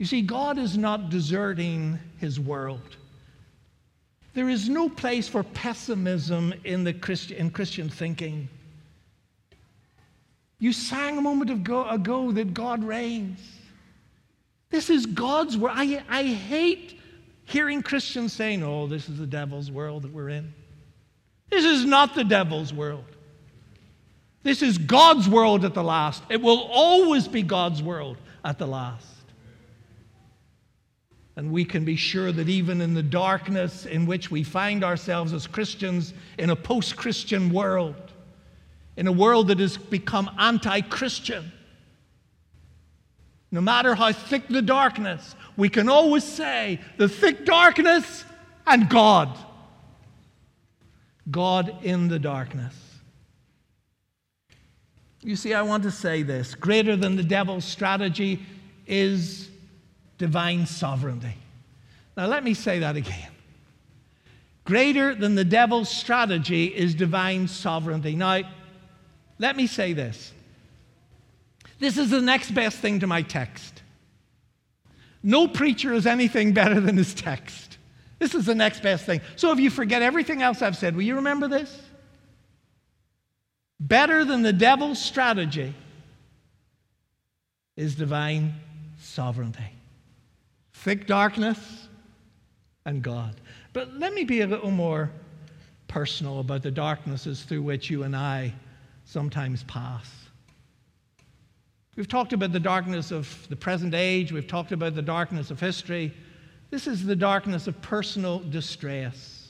You 0.00 0.06
see, 0.06 0.20
God 0.20 0.58
is 0.58 0.76
not 0.76 1.10
deserting 1.10 2.00
his 2.18 2.40
world. 2.40 2.96
There 4.34 4.48
is 4.48 4.68
no 4.68 4.88
place 4.88 5.28
for 5.28 5.44
pessimism 5.44 6.54
in, 6.64 6.82
the 6.82 6.92
Christi- 6.92 7.36
in 7.36 7.50
Christian 7.50 7.88
thinking. 7.88 8.48
You 10.58 10.72
sang 10.72 11.18
a 11.18 11.22
moment 11.22 11.52
ago, 11.52 11.88
ago 11.88 12.32
that 12.32 12.52
God 12.52 12.82
reigns. 12.82 13.59
This 14.70 14.88
is 14.88 15.06
God's 15.06 15.58
world. 15.58 15.76
I, 15.78 16.02
I 16.08 16.22
hate 16.24 16.98
hearing 17.44 17.82
Christians 17.82 18.32
saying, 18.32 18.62
oh, 18.62 18.86
this 18.86 19.08
is 19.08 19.18
the 19.18 19.26
devil's 19.26 19.70
world 19.70 20.02
that 20.02 20.12
we're 20.12 20.28
in. 20.28 20.54
This 21.50 21.64
is 21.64 21.84
not 21.84 22.14
the 22.14 22.24
devil's 22.24 22.72
world. 22.72 23.04
This 24.42 24.62
is 24.62 24.78
God's 24.78 25.28
world 25.28 25.64
at 25.64 25.74
the 25.74 25.82
last. 25.82 26.22
It 26.30 26.40
will 26.40 26.68
always 26.72 27.28
be 27.28 27.42
God's 27.42 27.82
world 27.82 28.16
at 28.44 28.58
the 28.58 28.66
last. 28.66 29.06
And 31.36 31.50
we 31.50 31.64
can 31.64 31.84
be 31.84 31.96
sure 31.96 32.32
that 32.32 32.48
even 32.48 32.80
in 32.80 32.94
the 32.94 33.02
darkness 33.02 33.86
in 33.86 34.06
which 34.06 34.30
we 34.30 34.42
find 34.42 34.84
ourselves 34.84 35.32
as 35.32 35.46
Christians 35.46 36.14
in 36.38 36.50
a 36.50 36.56
post 36.56 36.96
Christian 36.96 37.52
world, 37.52 37.96
in 38.96 39.06
a 39.06 39.12
world 39.12 39.48
that 39.48 39.58
has 39.58 39.76
become 39.76 40.30
anti 40.38 40.80
Christian, 40.82 41.50
no 43.50 43.60
matter 43.60 43.94
how 43.94 44.12
thick 44.12 44.48
the 44.48 44.62
darkness, 44.62 45.34
we 45.56 45.68
can 45.68 45.88
always 45.88 46.24
say 46.24 46.80
the 46.96 47.08
thick 47.08 47.44
darkness 47.44 48.24
and 48.66 48.88
God. 48.88 49.36
God 51.30 51.74
in 51.82 52.08
the 52.08 52.18
darkness. 52.18 52.74
You 55.22 55.36
see, 55.36 55.52
I 55.52 55.62
want 55.62 55.82
to 55.82 55.90
say 55.90 56.22
this 56.22 56.54
greater 56.54 56.96
than 56.96 57.16
the 57.16 57.22
devil's 57.22 57.64
strategy 57.64 58.40
is 58.86 59.50
divine 60.18 60.66
sovereignty. 60.66 61.34
Now, 62.16 62.26
let 62.26 62.42
me 62.42 62.54
say 62.54 62.78
that 62.80 62.96
again. 62.96 63.30
Greater 64.64 65.14
than 65.14 65.34
the 65.34 65.44
devil's 65.44 65.88
strategy 65.88 66.66
is 66.66 66.94
divine 66.94 67.48
sovereignty. 67.48 68.14
Now, 68.14 68.42
let 69.38 69.56
me 69.56 69.66
say 69.66 69.92
this. 69.92 70.32
This 71.80 71.98
is 71.98 72.10
the 72.10 72.20
next 72.20 72.52
best 72.52 72.78
thing 72.78 73.00
to 73.00 73.06
my 73.06 73.22
text. 73.22 73.82
No 75.22 75.48
preacher 75.48 75.92
is 75.92 76.06
anything 76.06 76.52
better 76.52 76.78
than 76.78 76.96
his 76.96 77.14
text. 77.14 77.78
This 78.18 78.34
is 78.34 78.44
the 78.44 78.54
next 78.54 78.82
best 78.82 79.06
thing. 79.06 79.22
So 79.36 79.50
if 79.50 79.58
you 79.58 79.70
forget 79.70 80.02
everything 80.02 80.42
else 80.42 80.62
I've 80.62 80.76
said, 80.76 80.94
will 80.94 81.02
you 81.02 81.16
remember 81.16 81.48
this? 81.48 81.76
Better 83.80 84.26
than 84.26 84.42
the 84.42 84.52
devil's 84.52 85.00
strategy 85.02 85.74
is 87.76 87.94
divine 87.94 88.54
sovereignty. 88.98 89.72
Thick 90.74 91.06
darkness 91.06 91.88
and 92.84 93.02
God. 93.02 93.36
But 93.72 93.94
let 93.94 94.12
me 94.12 94.24
be 94.24 94.42
a 94.42 94.46
little 94.46 94.70
more 94.70 95.10
personal 95.88 96.40
about 96.40 96.62
the 96.62 96.70
darknesses 96.70 97.42
through 97.42 97.62
which 97.62 97.88
you 97.88 98.02
and 98.02 98.14
I 98.14 98.52
sometimes 99.06 99.62
pass. 99.64 100.19
We've 101.96 102.08
talked 102.08 102.32
about 102.32 102.52
the 102.52 102.60
darkness 102.60 103.10
of 103.10 103.46
the 103.48 103.56
present 103.56 103.94
age, 103.94 104.32
we've 104.32 104.46
talked 104.46 104.72
about 104.72 104.94
the 104.94 105.02
darkness 105.02 105.50
of 105.50 105.60
history. 105.60 106.14
This 106.70 106.86
is 106.86 107.04
the 107.04 107.16
darkness 107.16 107.66
of 107.66 107.80
personal 107.82 108.38
distress. 108.38 109.48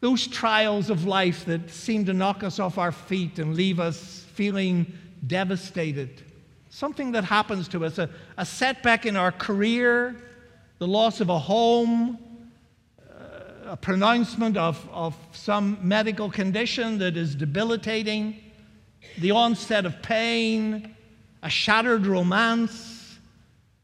Those 0.00 0.26
trials 0.26 0.90
of 0.90 1.04
life 1.04 1.44
that 1.46 1.70
seem 1.70 2.04
to 2.06 2.12
knock 2.12 2.42
us 2.42 2.58
off 2.58 2.78
our 2.78 2.92
feet 2.92 3.38
and 3.38 3.54
leave 3.54 3.80
us 3.80 4.24
feeling 4.34 4.92
devastated. 5.26 6.22
Something 6.70 7.12
that 7.12 7.24
happens 7.24 7.68
to 7.68 7.84
us, 7.84 7.98
a, 7.98 8.08
a 8.36 8.46
setback 8.46 9.04
in 9.04 9.16
our 9.16 9.32
career, 9.32 10.16
the 10.78 10.86
loss 10.86 11.20
of 11.20 11.28
a 11.28 11.38
home, 11.38 12.18
uh, 13.00 13.70
a 13.70 13.76
pronouncement 13.76 14.56
of, 14.56 14.88
of 14.90 15.16
some 15.32 15.78
medical 15.82 16.30
condition 16.30 16.98
that 16.98 17.16
is 17.16 17.34
debilitating, 17.34 18.40
the 19.18 19.30
onset 19.30 19.86
of 19.86 20.02
pain, 20.02 20.94
a 21.42 21.50
shattered 21.50 22.06
romance, 22.06 23.18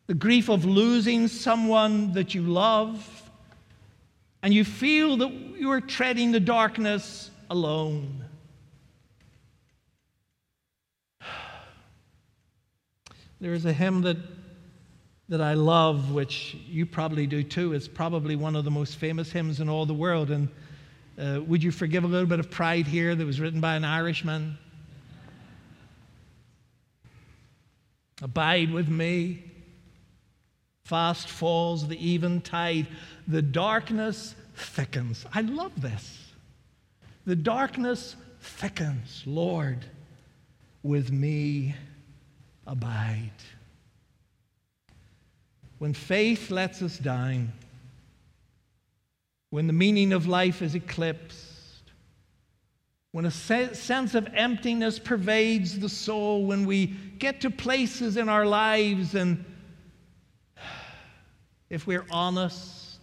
the 0.07 0.14
grief 0.14 0.48
of 0.48 0.64
losing 0.64 1.28
someone 1.28 2.12
that 2.14 2.35
you 2.35 2.42
love 2.42 3.18
and 4.42 4.54
you 4.54 4.64
feel 4.64 5.16
that 5.16 5.31
you 5.31 5.70
are 5.70 5.81
treading 5.81 6.33
the 6.33 6.40
darkness 6.40 7.31
alone. 7.50 8.24
There 13.40 13.54
is 13.54 13.66
a 13.66 13.72
hymn 13.72 14.02
that, 14.02 14.16
that 15.28 15.40
I 15.40 15.54
love, 15.54 16.11
which 16.11 16.57
you 16.66 16.85
probably 16.85 17.24
do 17.24 17.44
too. 17.44 17.72
It's 17.72 17.87
probably 17.87 18.35
one 18.35 18.57
of 18.57 18.64
the 18.64 18.70
most 18.72 18.96
famous 18.96 19.31
hymns 19.31 19.61
in 19.61 19.68
all 19.68 19.87
the 19.87 19.94
world. 19.94 20.33
And 20.33 20.48
uh, 21.16 21.42
would 21.42 21.62
you 21.62 21.70
forgive 21.70 22.02
a 22.02 22.09
little 22.09 22.26
bit 22.26 22.40
of 22.40 22.50
pride 22.50 22.88
here 22.88 23.14
that 23.14 23.24
was 23.24 23.38
written 23.38 23.61
by 23.61 23.76
an 23.76 23.85
Irishman? 23.85 24.59
Abide 28.22 28.72
with 28.72 28.88
me. 28.88 29.44
Fast 30.85 31.28
falls 31.28 31.87
the 31.87 32.14
eventide. 32.14 32.87
The 33.26 33.42
darkness 33.42 34.35
thickens. 34.54 35.24
I 35.33 35.42
love 35.42 35.81
this. 35.81 36.33
The 37.26 37.37
darkness 37.37 38.16
thickens. 38.40 39.22
Lord, 39.26 39.85
with 40.83 41.12
me 41.12 41.74
abide. 42.66 43.31
When 45.78 45.94
faith 45.94 46.50
lets 46.50 46.83
us 46.83 46.98
down, 46.98 47.52
when 49.50 49.66
the 49.66 49.72
meaning 49.72 50.12
of 50.12 50.26
life 50.26 50.61
is 50.61 50.74
eclipsed, 50.74 51.58
when 53.18 53.26
a 53.26 53.31
sense 53.33 54.14
of 54.14 54.28
emptiness 54.33 55.00
pervades 55.00 55.76
the 55.81 55.88
soul, 55.88 56.46
when 56.46 56.64
we 56.64 56.87
get 57.18 57.40
to 57.40 57.50
places 57.50 58.16
in 58.16 58.28
our 58.28 58.46
lives 58.46 59.16
and 59.16 59.44
if 61.68 61.85
we're 61.85 62.07
honest, 62.12 63.00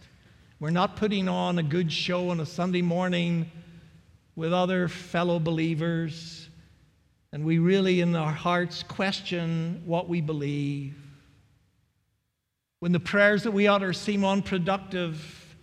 we're 0.58 0.70
not 0.70 0.96
putting 0.96 1.28
on 1.28 1.58
a 1.58 1.62
good 1.62 1.92
show 1.92 2.30
on 2.30 2.40
a 2.40 2.46
Sunday 2.46 2.80
morning 2.80 3.44
with 4.36 4.54
other 4.54 4.88
fellow 4.88 5.38
believers, 5.38 6.48
and 7.30 7.44
we 7.44 7.58
really, 7.58 8.00
in 8.00 8.16
our 8.16 8.32
hearts, 8.32 8.82
question 8.84 9.82
what 9.84 10.08
we 10.08 10.22
believe. 10.22 10.96
When 12.80 12.92
the 12.92 13.00
prayers 13.00 13.42
that 13.42 13.50
we 13.50 13.68
utter 13.68 13.92
seem 13.92 14.24
unproductive, 14.24 15.54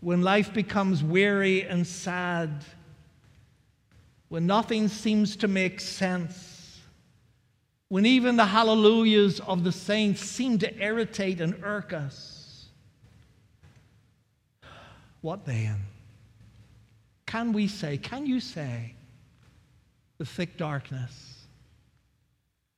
when 0.00 0.22
life 0.22 0.52
becomes 0.52 1.04
weary 1.04 1.62
and 1.62 1.86
sad, 1.86 2.64
when 4.34 4.46
nothing 4.48 4.88
seems 4.88 5.36
to 5.36 5.46
make 5.46 5.80
sense, 5.80 6.80
when 7.86 8.04
even 8.04 8.34
the 8.34 8.44
hallelujahs 8.44 9.38
of 9.38 9.62
the 9.62 9.70
saints 9.70 10.22
seem 10.22 10.58
to 10.58 10.76
irritate 10.82 11.40
and 11.40 11.54
irk 11.62 11.92
us, 11.92 12.66
what 15.20 15.46
then? 15.46 15.76
Can 17.26 17.52
we 17.52 17.68
say, 17.68 17.96
can 17.96 18.26
you 18.26 18.40
say, 18.40 18.96
the 20.18 20.24
thick 20.24 20.56
darkness 20.56 21.44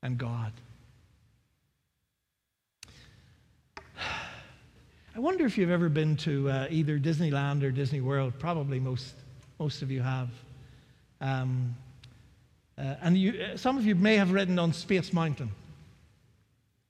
and 0.03 0.19
God? 0.19 0.53
I 3.99 5.19
wonder 5.19 5.47
if 5.47 5.57
you've 5.57 5.71
ever 5.71 5.89
been 5.89 6.19
to 6.19 6.51
uh, 6.51 6.67
either 6.69 6.99
Disneyland 6.99 7.63
or 7.63 7.71
Disney 7.71 8.03
World. 8.03 8.35
Probably 8.39 8.79
most, 8.79 9.15
most 9.59 9.81
of 9.81 9.91
you 9.91 10.03
have. 10.03 10.29
Um, 11.27 11.75
uh, 12.79 12.95
and 13.03 13.19
you, 13.19 13.33
uh, 13.33 13.57
some 13.57 13.77
of 13.77 13.85
you 13.85 13.97
may 13.97 14.17
have 14.17 14.31
ridden 14.31 14.61
on 14.61 14.73
Space 14.73 15.13
Mountain. 15.13 15.51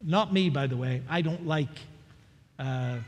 Not 0.03 0.31
me, 0.31 0.51
by 0.51 0.67
the 0.67 0.77
way. 0.77 1.01
I 1.09 1.23
don't 1.23 1.47
like 1.47 1.71
uh, 2.59 2.99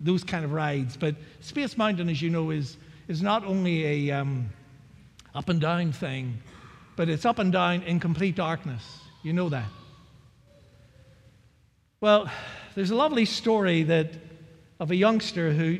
those 0.00 0.24
kind 0.24 0.44
of 0.44 0.52
rides. 0.52 0.96
But 0.96 1.14
Space 1.40 1.76
Mountain, 1.76 2.08
as 2.08 2.20
you 2.20 2.28
know, 2.28 2.50
is, 2.50 2.76
is 3.06 3.22
not 3.22 3.44
only 3.44 4.08
a 4.08 4.18
um, 4.18 4.50
up 5.32 5.48
and 5.48 5.60
down 5.60 5.92
thing, 5.92 6.38
but 6.96 7.08
it's 7.08 7.24
up 7.24 7.38
and 7.38 7.52
down 7.52 7.82
in 7.82 8.00
complete 8.00 8.34
darkness. 8.34 8.82
You 9.22 9.32
know 9.32 9.48
that. 9.50 9.68
Well, 12.00 12.28
there's 12.74 12.90
a 12.90 12.96
lovely 12.96 13.26
story 13.26 13.84
that 13.84 14.10
of 14.80 14.90
a 14.90 14.96
youngster 14.96 15.52
who 15.52 15.78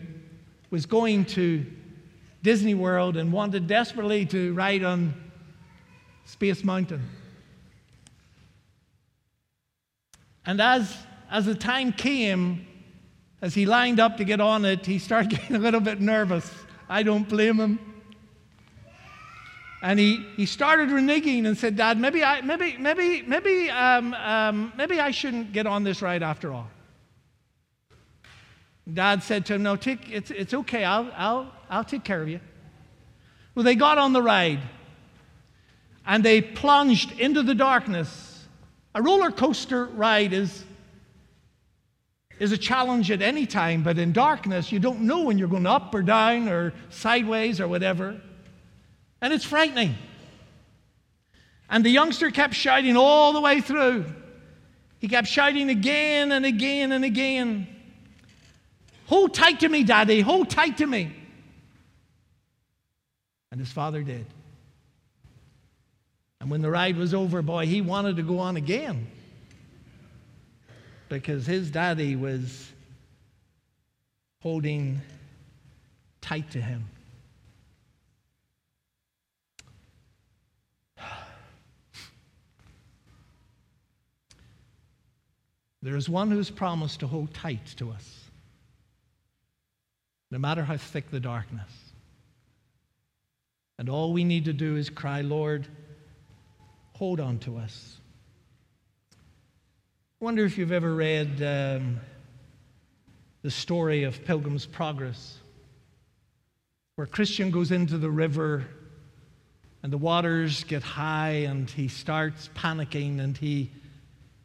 was 0.70 0.86
going 0.86 1.24
to 1.24 1.66
Disney 2.44 2.74
World 2.74 3.16
and 3.16 3.32
wanted 3.32 3.66
desperately 3.66 4.26
to 4.26 4.52
ride 4.52 4.84
on 4.84 5.14
Space 6.26 6.62
Mountain. 6.62 7.08
And 10.44 10.60
as, 10.60 10.94
as 11.30 11.46
the 11.46 11.54
time 11.54 11.90
came, 11.90 12.66
as 13.40 13.54
he 13.54 13.64
lined 13.64 13.98
up 13.98 14.18
to 14.18 14.24
get 14.24 14.42
on 14.42 14.66
it, 14.66 14.84
he 14.84 14.98
started 14.98 15.30
getting 15.38 15.56
a 15.56 15.58
little 15.58 15.80
bit 15.80 16.02
nervous. 16.02 16.48
I 16.86 17.02
don't 17.02 17.26
blame 17.26 17.58
him. 17.58 17.78
And 19.82 19.98
he, 19.98 20.22
he 20.36 20.44
started 20.44 20.90
reneging 20.90 21.46
and 21.46 21.56
said, 21.56 21.76
Dad, 21.76 21.98
maybe 21.98 22.22
I, 22.22 22.42
maybe, 22.42 22.76
maybe, 22.76 23.22
maybe, 23.22 23.70
um, 23.70 24.12
um, 24.12 24.70
maybe 24.76 25.00
I 25.00 25.12
shouldn't 25.12 25.54
get 25.54 25.66
on 25.66 25.82
this 25.82 26.02
ride 26.02 26.22
after 26.22 26.52
all. 26.52 26.68
Dad 28.92 29.22
said 29.22 29.46
to 29.46 29.54
him, 29.54 29.62
No, 29.62 29.76
take, 29.76 30.10
it's, 30.10 30.30
it's 30.30 30.52
okay. 30.52 30.84
I'll, 30.84 31.10
I'll, 31.16 31.53
I'll 31.74 31.84
take 31.84 32.04
care 32.04 32.22
of 32.22 32.28
you. 32.28 32.40
Well, 33.54 33.64
they 33.64 33.74
got 33.74 33.98
on 33.98 34.12
the 34.12 34.22
ride. 34.22 34.60
and 36.06 36.22
they 36.22 36.42
plunged 36.42 37.18
into 37.18 37.42
the 37.42 37.54
darkness. 37.54 38.44
A 38.94 39.02
roller 39.02 39.30
coaster 39.30 39.86
ride 39.86 40.32
is, 40.32 40.64
is 42.38 42.52
a 42.52 42.58
challenge 42.58 43.10
at 43.10 43.22
any 43.22 43.46
time, 43.46 43.82
but 43.82 43.98
in 43.98 44.12
darkness, 44.12 44.70
you 44.70 44.78
don't 44.78 45.00
know 45.00 45.22
when 45.22 45.38
you're 45.38 45.48
going 45.48 45.66
up 45.66 45.94
or 45.94 46.02
down 46.02 46.48
or 46.48 46.74
sideways 46.90 47.60
or 47.60 47.66
whatever. 47.66 48.20
And 49.22 49.32
it's 49.32 49.44
frightening. 49.44 49.94
And 51.70 51.84
the 51.84 51.90
youngster 51.90 52.30
kept 52.30 52.54
shouting 52.54 52.96
all 52.96 53.32
the 53.32 53.40
way 53.40 53.62
through. 53.62 54.04
He 54.98 55.08
kept 55.08 55.26
shouting 55.26 55.70
again 55.70 56.32
and 56.32 56.44
again 56.44 56.92
and 56.92 57.04
again 57.04 57.66
Hold 59.06 59.34
tight 59.34 59.60
to 59.60 59.68
me, 59.68 59.84
Daddy, 59.84 60.20
hold 60.20 60.50
tight 60.50 60.78
to 60.78 60.86
me. 60.86 61.12
And 63.54 63.60
his 63.60 63.70
father 63.70 64.02
did. 64.02 64.26
And 66.40 66.50
when 66.50 66.60
the 66.60 66.72
ride 66.72 66.96
was 66.96 67.14
over, 67.14 67.40
boy, 67.40 67.66
he 67.66 67.80
wanted 67.82 68.16
to 68.16 68.24
go 68.24 68.40
on 68.40 68.56
again 68.56 69.06
because 71.08 71.46
his 71.46 71.70
daddy 71.70 72.16
was 72.16 72.72
holding 74.40 75.00
tight 76.20 76.50
to 76.50 76.60
him. 76.60 76.84
There 85.80 85.94
is 85.94 86.08
one 86.08 86.32
who's 86.32 86.50
promised 86.50 86.98
to 86.98 87.06
hold 87.06 87.32
tight 87.32 87.66
to 87.76 87.92
us, 87.92 88.24
no 90.32 90.38
matter 90.38 90.64
how 90.64 90.76
thick 90.76 91.12
the 91.12 91.20
darkness. 91.20 91.83
And 93.78 93.88
all 93.88 94.12
we 94.12 94.24
need 94.24 94.44
to 94.44 94.52
do 94.52 94.76
is 94.76 94.88
cry, 94.88 95.20
Lord, 95.20 95.66
hold 96.92 97.20
on 97.20 97.38
to 97.40 97.56
us. 97.58 97.98
I 99.12 100.24
wonder 100.24 100.44
if 100.44 100.56
you've 100.56 100.72
ever 100.72 100.94
read 100.94 101.42
um, 101.42 102.00
the 103.42 103.50
story 103.50 104.04
of 104.04 104.24
Pilgrim's 104.24 104.64
Progress, 104.64 105.38
where 106.94 107.06
Christian 107.06 107.50
goes 107.50 107.72
into 107.72 107.98
the 107.98 108.10
river 108.10 108.64
and 109.82 109.92
the 109.92 109.98
waters 109.98 110.64
get 110.64 110.82
high 110.82 111.44
and 111.48 111.68
he 111.68 111.88
starts 111.88 112.48
panicking 112.54 113.20
and 113.20 113.36
he, 113.36 113.70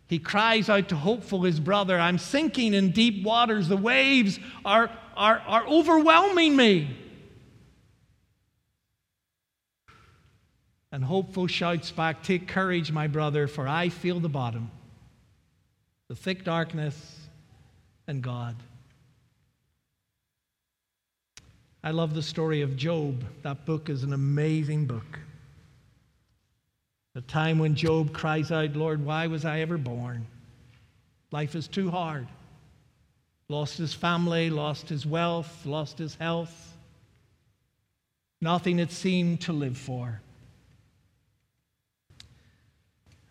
he 0.07 0.19
cries 0.19 0.67
out 0.67 0.89
to 0.89 0.97
Hopeful, 0.97 1.43
his 1.43 1.59
brother, 1.59 1.97
I'm 1.97 2.17
sinking 2.17 2.73
in 2.73 2.91
deep 2.91 3.23
waters. 3.23 3.69
The 3.69 3.77
waves 3.77 4.39
are, 4.65 4.89
are, 5.15 5.39
are 5.45 5.65
overwhelming 5.67 6.55
me. 6.57 6.97
And 10.91 11.03
Hopeful 11.03 11.47
shouts 11.47 11.91
back, 11.91 12.23
Take 12.23 12.47
courage, 12.47 12.91
my 12.91 13.07
brother, 13.07 13.47
for 13.47 13.67
I 13.67 13.89
feel 13.89 14.19
the 14.19 14.29
bottom, 14.29 14.71
the 16.07 16.15
thick 16.15 16.43
darkness, 16.43 17.27
and 18.07 18.23
God. 18.23 18.55
I 21.83 21.91
love 21.91 22.13
the 22.13 22.23
story 22.23 22.61
of 22.61 22.75
Job. 22.75 23.23
That 23.43 23.65
book 23.65 23.89
is 23.89 24.03
an 24.03 24.13
amazing 24.13 24.85
book. 24.85 25.19
The 27.13 27.21
time 27.21 27.59
when 27.59 27.75
Job 27.75 28.13
cries 28.13 28.51
out, 28.51 28.75
Lord, 28.75 29.05
why 29.05 29.27
was 29.27 29.45
I 29.45 29.59
ever 29.59 29.77
born? 29.77 30.25
Life 31.31 31.55
is 31.55 31.67
too 31.67 31.89
hard. 31.89 32.27
Lost 33.47 33.77
his 33.77 33.93
family, 33.93 34.49
lost 34.49 34.89
his 34.89 35.05
wealth, 35.05 35.65
lost 35.65 35.97
his 35.97 36.15
health. 36.15 36.77
Nothing 38.41 38.79
it 38.79 38.91
seemed 38.91 39.41
to 39.41 39.53
live 39.53 39.77
for. 39.77 40.21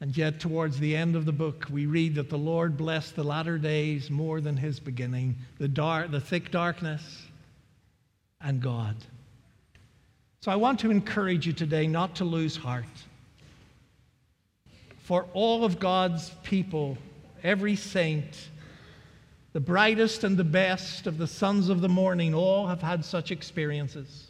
And 0.00 0.16
yet, 0.16 0.38
towards 0.38 0.78
the 0.78 0.94
end 0.94 1.16
of 1.16 1.24
the 1.24 1.32
book, 1.32 1.66
we 1.70 1.86
read 1.86 2.14
that 2.14 2.30
the 2.30 2.38
Lord 2.38 2.76
blessed 2.76 3.16
the 3.16 3.24
latter 3.24 3.58
days 3.58 4.10
more 4.10 4.40
than 4.40 4.56
his 4.56 4.78
beginning, 4.78 5.36
the, 5.58 5.66
dark, 5.66 6.12
the 6.12 6.20
thick 6.20 6.52
darkness, 6.52 7.02
and 8.40 8.62
God. 8.62 8.94
So 10.40 10.52
I 10.52 10.56
want 10.56 10.78
to 10.80 10.92
encourage 10.92 11.48
you 11.48 11.52
today 11.52 11.88
not 11.88 12.14
to 12.16 12.24
lose 12.24 12.56
heart. 12.56 12.84
For 15.00 15.26
all 15.32 15.64
of 15.64 15.80
God's 15.80 16.30
people, 16.44 16.96
every 17.42 17.74
saint, 17.74 18.50
the 19.52 19.60
brightest 19.60 20.22
and 20.22 20.36
the 20.36 20.44
best 20.44 21.08
of 21.08 21.18
the 21.18 21.26
sons 21.26 21.68
of 21.70 21.80
the 21.80 21.88
morning, 21.88 22.34
all 22.34 22.68
have 22.68 22.82
had 22.82 23.04
such 23.04 23.32
experiences. 23.32 24.27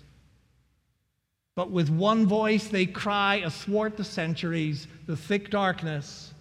But 1.59 1.73
with 1.73 1.90
one 1.90 2.25
voice 2.25 2.68
they 2.68 2.87
cry 2.87 3.42
athwart 3.44 3.97
the 3.97 4.05
centuries, 4.05 4.87
the 5.07 5.16
thick 5.16 5.51
darkness, 5.51 6.33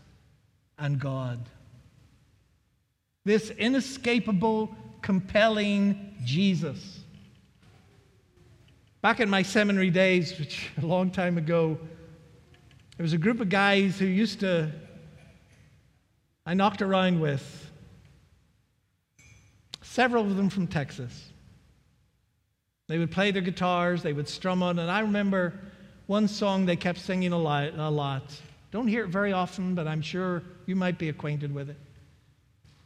and 0.77 0.99
God. 0.99 1.39
This 3.25 3.49
inescapable, 3.49 4.75
compelling 5.01 6.13
Jesus. 6.23 6.99
Back 9.01 9.19
in 9.19 9.27
my 9.27 9.41
seminary 9.41 9.89
days, 9.89 10.37
which 10.37 10.69
a 10.83 10.85
long 10.85 11.09
time 11.09 11.39
ago, 11.39 11.79
there 12.95 13.03
was 13.03 13.13
a 13.13 13.17
group 13.17 13.41
of 13.41 13.49
guys 13.49 13.97
who 13.97 14.05
used 14.05 14.41
to, 14.41 14.71
I 16.45 16.53
knocked 16.53 16.83
around 16.83 17.19
with, 17.19 17.71
several 19.81 20.25
of 20.25 20.35
them 20.35 20.51
from 20.51 20.67
Texas. 20.67 21.31
They 22.87 22.97
would 22.97 23.11
play 23.11 23.31
their 23.31 23.41
guitars, 23.41 24.01
they 24.01 24.13
would 24.13 24.29
strum 24.29 24.63
on, 24.63 24.79
and 24.79 24.89
I 24.89 25.01
remember 25.01 25.53
one 26.07 26.27
song 26.27 26.65
they 26.65 26.77
kept 26.77 26.99
singing 26.99 27.33
a 27.33 27.37
lot, 27.37 27.73
a 27.75 27.89
lot. 27.89 28.23
Don't 28.71 28.87
hear 28.87 29.03
it 29.03 29.09
very 29.09 29.33
often, 29.33 29.75
but 29.75 29.87
I'm 29.87 30.01
sure 30.01 30.41
you 30.65 30.75
might 30.75 30.97
be 30.97 31.09
acquainted 31.09 31.53
with 31.53 31.69
it. 31.69 31.77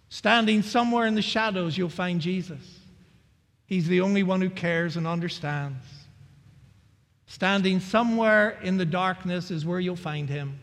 Standing 0.09 0.63
somewhere 0.63 1.05
in 1.05 1.15
the 1.15 1.21
shadows, 1.21 1.77
you'll 1.77 1.89
find 1.89 2.19
Jesus. 2.19 2.79
He's 3.65 3.87
the 3.87 4.01
only 4.01 4.23
one 4.23 4.41
who 4.41 4.49
cares 4.49 4.97
and 4.97 5.07
understands. 5.07 5.85
Standing 7.27 7.79
somewhere 7.79 8.59
in 8.61 8.77
the 8.77 8.85
darkness 8.85 9.51
is 9.51 9.65
where 9.65 9.79
you'll 9.79 9.95
find 9.95 10.27
him, 10.27 10.59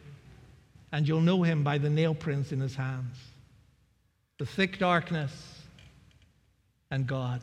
and 0.92 1.08
you'll 1.08 1.22
know 1.22 1.42
him 1.42 1.62
by 1.62 1.78
the 1.78 1.88
nail 1.88 2.14
prints 2.14 2.52
in 2.52 2.60
his 2.60 2.74
hands. 2.74 3.16
The 4.38 4.46
thick 4.46 4.78
darkness 4.78 5.32
and 6.90 7.06
God. 7.06 7.40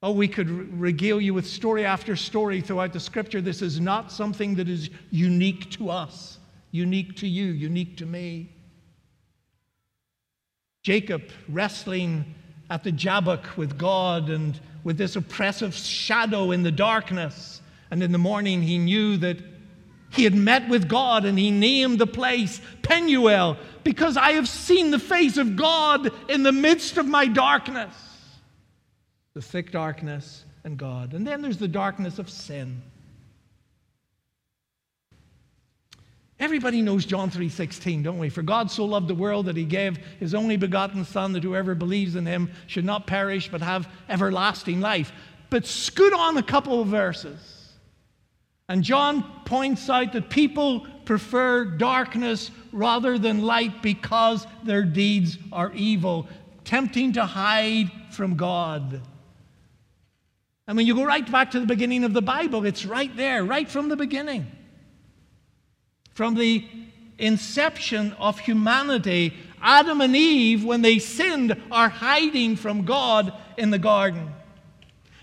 Oh, 0.00 0.12
we 0.12 0.28
could 0.28 0.78
regale 0.78 1.20
you 1.20 1.34
with 1.34 1.46
story 1.46 1.84
after 1.84 2.14
story 2.14 2.60
throughout 2.60 2.92
the 2.92 3.00
scripture. 3.00 3.40
This 3.40 3.62
is 3.62 3.80
not 3.80 4.12
something 4.12 4.54
that 4.54 4.68
is 4.68 4.90
unique 5.10 5.70
to 5.72 5.90
us, 5.90 6.38
unique 6.70 7.16
to 7.16 7.26
you, 7.26 7.46
unique 7.46 7.96
to 7.96 8.06
me. 8.06 8.52
Jacob 10.84 11.22
wrestling 11.48 12.34
at 12.70 12.84
the 12.84 12.92
Jabbok 12.92 13.56
with 13.56 13.76
God 13.76 14.30
and 14.30 14.58
with 14.84 14.98
this 14.98 15.16
oppressive 15.16 15.74
shadow 15.74 16.52
in 16.52 16.62
the 16.62 16.70
darkness. 16.70 17.60
And 17.90 18.00
in 18.00 18.12
the 18.12 18.18
morning, 18.18 18.62
he 18.62 18.78
knew 18.78 19.16
that 19.16 19.38
he 20.10 20.22
had 20.22 20.34
met 20.34 20.68
with 20.68 20.88
God 20.88 21.24
and 21.24 21.36
he 21.36 21.50
named 21.50 21.98
the 21.98 22.06
place 22.06 22.60
Penuel 22.82 23.56
because 23.82 24.16
I 24.16 24.32
have 24.32 24.48
seen 24.48 24.92
the 24.92 24.98
face 25.00 25.38
of 25.38 25.56
God 25.56 26.12
in 26.30 26.44
the 26.44 26.52
midst 26.52 26.98
of 26.98 27.06
my 27.06 27.26
darkness 27.26 28.07
the 29.38 29.42
thick 29.42 29.70
darkness 29.70 30.44
and 30.64 30.76
God. 30.76 31.14
And 31.14 31.24
then 31.24 31.42
there's 31.42 31.58
the 31.58 31.68
darkness 31.68 32.18
of 32.18 32.28
sin. 32.28 32.82
Everybody 36.40 36.82
knows 36.82 37.06
John 37.06 37.30
3:16, 37.30 38.02
don't 38.02 38.18
we? 38.18 38.30
For 38.30 38.42
God 38.42 38.68
so 38.68 38.84
loved 38.84 39.06
the 39.06 39.14
world 39.14 39.46
that 39.46 39.56
he 39.56 39.64
gave 39.64 39.96
his 40.18 40.34
only 40.34 40.56
begotten 40.56 41.04
son 41.04 41.34
that 41.34 41.44
whoever 41.44 41.76
believes 41.76 42.16
in 42.16 42.26
him 42.26 42.50
should 42.66 42.84
not 42.84 43.06
perish 43.06 43.48
but 43.48 43.62
have 43.62 43.88
everlasting 44.08 44.80
life. 44.80 45.12
But 45.50 45.66
scoot 45.66 46.12
on 46.12 46.36
a 46.36 46.42
couple 46.42 46.80
of 46.80 46.88
verses. 46.88 47.74
And 48.68 48.82
John 48.82 49.22
points 49.44 49.88
out 49.88 50.14
that 50.14 50.30
people 50.30 50.84
prefer 51.04 51.64
darkness 51.64 52.50
rather 52.72 53.20
than 53.20 53.42
light 53.42 53.82
because 53.82 54.48
their 54.64 54.82
deeds 54.82 55.38
are 55.52 55.70
evil, 55.74 56.26
tempting 56.64 57.12
to 57.12 57.24
hide 57.24 57.92
from 58.10 58.34
God. 58.34 59.00
And 60.68 60.76
when 60.76 60.86
you 60.86 60.94
go 60.94 61.04
right 61.04 61.28
back 61.32 61.50
to 61.52 61.60
the 61.60 61.66
beginning 61.66 62.04
of 62.04 62.12
the 62.12 62.20
Bible, 62.20 62.66
it's 62.66 62.84
right 62.84 63.14
there, 63.16 63.42
right 63.42 63.66
from 63.66 63.88
the 63.88 63.96
beginning. 63.96 64.46
From 66.12 66.34
the 66.34 66.68
inception 67.18 68.12
of 68.18 68.38
humanity, 68.38 69.32
Adam 69.62 70.02
and 70.02 70.14
Eve, 70.14 70.64
when 70.64 70.82
they 70.82 70.98
sinned, 70.98 71.56
are 71.70 71.88
hiding 71.88 72.54
from 72.54 72.84
God 72.84 73.32
in 73.56 73.70
the 73.70 73.78
garden. 73.78 74.30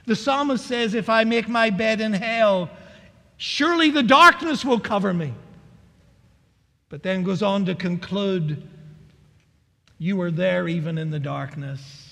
The 0.07 0.15
psalmist 0.15 0.65
says, 0.65 0.95
If 0.95 1.09
I 1.09 1.23
make 1.25 1.47
my 1.47 1.69
bed 1.69 2.01
in 2.01 2.13
hell, 2.13 2.71
surely 3.37 3.91
the 3.91 4.03
darkness 4.03 4.65
will 4.65 4.79
cover 4.79 5.13
me. 5.13 5.31
But 6.89 7.03
then 7.03 7.21
goes 7.21 7.43
on 7.43 7.65
to 7.65 7.75
conclude, 7.75 8.67
You 9.99 10.17
were 10.17 10.31
there 10.31 10.67
even 10.67 10.97
in 10.97 11.11
the 11.11 11.19
darkness. 11.19 12.04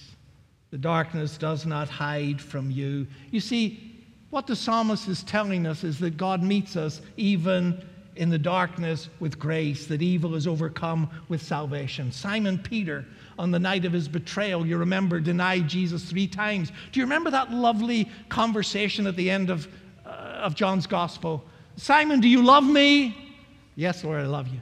The 0.73 0.79
darkness 0.79 1.37
does 1.37 1.67
not 1.67 1.87
hide 1.87 2.41
from 2.41 2.71
you. 2.71 3.05
You 3.29 3.39
see, 3.39 3.93
What 4.33 4.47
the 4.47 4.55
psalmist 4.55 5.07
is 5.09 5.21
telling 5.21 5.67
us 5.67 5.83
is 5.83 5.99
that 5.99 6.17
God 6.17 6.41
meets 6.41 6.75
us 6.75 7.01
even 7.17 7.85
in 8.15 8.31
the 8.31 8.39
darkness 8.39 9.09
with 9.19 9.37
grace, 9.37 9.85
that 9.85 10.01
evil 10.01 10.33
is 10.33 10.47
overcome 10.47 11.07
with 11.29 11.39
salvation. 11.39 12.11
Simon 12.11 12.57
Peter, 12.57 13.05
on 13.37 13.51
the 13.51 13.59
night 13.59 13.85
of 13.85 13.93
his 13.93 14.07
betrayal, 14.07 14.65
you 14.65 14.77
remember, 14.77 15.19
denied 15.19 15.67
Jesus 15.67 16.05
three 16.05 16.25
times. 16.25 16.71
Do 16.91 16.99
you 16.99 17.05
remember 17.05 17.29
that 17.29 17.51
lovely 17.51 18.09
conversation 18.29 19.05
at 19.05 19.15
the 19.15 19.29
end 19.29 19.51
of, 19.51 19.67
uh, 20.03 20.09
of 20.09 20.55
John's 20.55 20.87
gospel? 20.87 21.43
Simon, 21.77 22.19
do 22.19 22.27
you 22.27 22.41
love 22.41 22.63
me? 22.63 23.35
Yes, 23.75 24.03
Lord, 24.03 24.19
I 24.19 24.25
love 24.25 24.47
you. 24.47 24.61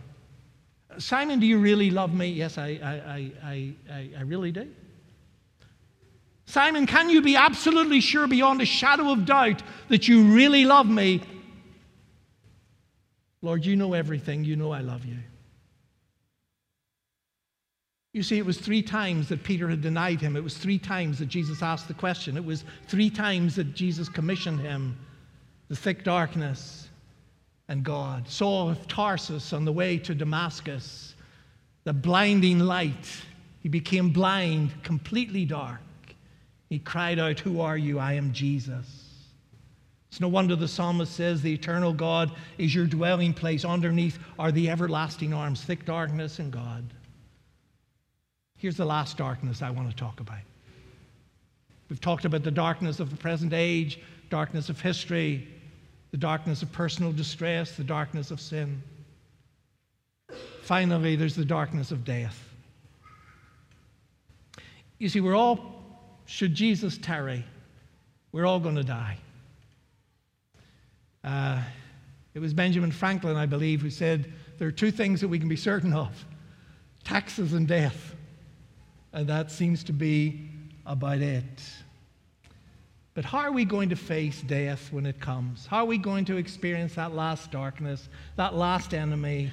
Simon, 0.97 1.39
do 1.39 1.45
you 1.45 1.59
really 1.59 1.91
love 1.91 2.13
me? 2.13 2.27
Yes, 2.27 2.57
I, 2.57 2.77
I, 2.83 3.31
I, 3.49 3.73
I, 3.89 4.09
I 4.19 4.21
really 4.23 4.51
do. 4.51 4.69
Simon, 6.45 6.85
can 6.85 7.09
you 7.09 7.21
be 7.21 7.35
absolutely 7.35 8.01
sure 8.01 8.27
beyond 8.27 8.61
a 8.61 8.65
shadow 8.65 9.11
of 9.11 9.25
doubt 9.25 9.63
that 9.87 10.07
you 10.07 10.33
really 10.33 10.65
love 10.65 10.87
me? 10.87 11.21
Lord, 13.41 13.65
you 13.65 13.75
know 13.75 13.93
everything. 13.93 14.43
You 14.43 14.55
know 14.55 14.71
I 14.71 14.81
love 14.81 15.05
you. 15.05 15.17
You 18.13 18.23
see, 18.23 18.37
it 18.37 18.45
was 18.45 18.57
three 18.57 18.81
times 18.81 19.29
that 19.29 19.43
Peter 19.43 19.69
had 19.69 19.81
denied 19.81 20.19
him. 20.19 20.35
It 20.35 20.43
was 20.43 20.57
three 20.57 20.77
times 20.77 21.19
that 21.19 21.27
Jesus 21.27 21.63
asked 21.63 21.87
the 21.87 21.93
question. 21.93 22.35
It 22.35 22.43
was 22.43 22.65
three 22.87 23.09
times 23.09 23.55
that 23.55 23.73
Jesus 23.73 24.09
commissioned 24.09 24.59
him 24.59 24.97
the 25.69 25.75
thick 25.77 26.03
darkness 26.03 26.89
and 27.69 27.85
God. 27.85 28.27
Saul 28.27 28.69
of 28.69 28.85
Tarsus 28.89 29.53
on 29.53 29.63
the 29.63 29.71
way 29.71 29.97
to 29.99 30.13
Damascus, 30.13 31.15
the 31.85 31.93
blinding 31.93 32.59
light. 32.59 33.07
He 33.61 33.69
became 33.69 34.09
blind, 34.09 34.83
completely 34.83 35.45
dark. 35.45 35.79
He 36.71 36.79
cried 36.79 37.19
out, 37.19 37.37
Who 37.41 37.59
are 37.59 37.77
you? 37.77 37.99
I 37.99 38.13
am 38.13 38.31
Jesus. 38.31 38.85
It's 40.09 40.21
no 40.21 40.29
wonder 40.29 40.55
the 40.55 40.69
psalmist 40.69 41.13
says, 41.13 41.41
The 41.41 41.53
eternal 41.53 41.91
God 41.91 42.31
is 42.57 42.73
your 42.73 42.85
dwelling 42.85 43.33
place. 43.33 43.65
Underneath 43.65 44.17
are 44.39 44.53
the 44.53 44.69
everlasting 44.69 45.33
arms, 45.33 45.61
thick 45.61 45.83
darkness 45.83 46.39
and 46.39 46.49
God. 46.49 46.85
Here's 48.57 48.77
the 48.77 48.85
last 48.85 49.17
darkness 49.17 49.61
I 49.61 49.69
want 49.69 49.89
to 49.89 49.95
talk 49.97 50.21
about. 50.21 50.37
We've 51.89 51.99
talked 51.99 52.23
about 52.23 52.43
the 52.43 52.51
darkness 52.51 53.01
of 53.01 53.09
the 53.09 53.17
present 53.17 53.51
age, 53.51 53.99
darkness 54.29 54.69
of 54.69 54.79
history, 54.79 55.49
the 56.11 56.17
darkness 56.17 56.61
of 56.61 56.71
personal 56.71 57.11
distress, 57.11 57.75
the 57.75 57.83
darkness 57.83 58.31
of 58.31 58.39
sin. 58.39 58.81
Finally, 60.61 61.17
there's 61.17 61.35
the 61.35 61.43
darkness 61.43 61.91
of 61.91 62.05
death. 62.05 62.41
You 64.99 65.09
see, 65.09 65.19
we're 65.19 65.35
all, 65.35 65.80
should 66.31 66.55
Jesus 66.55 66.97
tarry, 66.97 67.43
we're 68.31 68.45
all 68.45 68.59
going 68.59 68.77
to 68.77 68.83
die. 68.83 69.17
Uh, 71.23 71.61
it 72.33 72.39
was 72.39 72.53
Benjamin 72.53 72.91
Franklin, 72.91 73.35
I 73.35 73.45
believe, 73.45 73.81
who 73.81 73.89
said 73.89 74.31
there 74.57 74.67
are 74.67 74.71
two 74.71 74.91
things 74.91 75.19
that 75.19 75.27
we 75.27 75.37
can 75.37 75.49
be 75.49 75.57
certain 75.57 75.91
of 75.91 76.25
taxes 77.03 77.51
and 77.51 77.67
death. 77.67 78.15
And 79.11 79.27
that 79.27 79.51
seems 79.51 79.83
to 79.83 79.93
be 79.93 80.49
about 80.85 81.17
it. 81.17 81.61
But 83.13 83.25
how 83.25 83.39
are 83.39 83.51
we 83.51 83.65
going 83.65 83.89
to 83.89 83.97
face 83.97 84.41
death 84.41 84.87
when 84.93 85.05
it 85.05 85.19
comes? 85.19 85.65
How 85.65 85.79
are 85.79 85.85
we 85.85 85.97
going 85.97 86.23
to 86.25 86.37
experience 86.37 86.95
that 86.95 87.13
last 87.13 87.51
darkness, 87.51 88.07
that 88.37 88.55
last 88.55 88.93
enemy? 88.93 89.51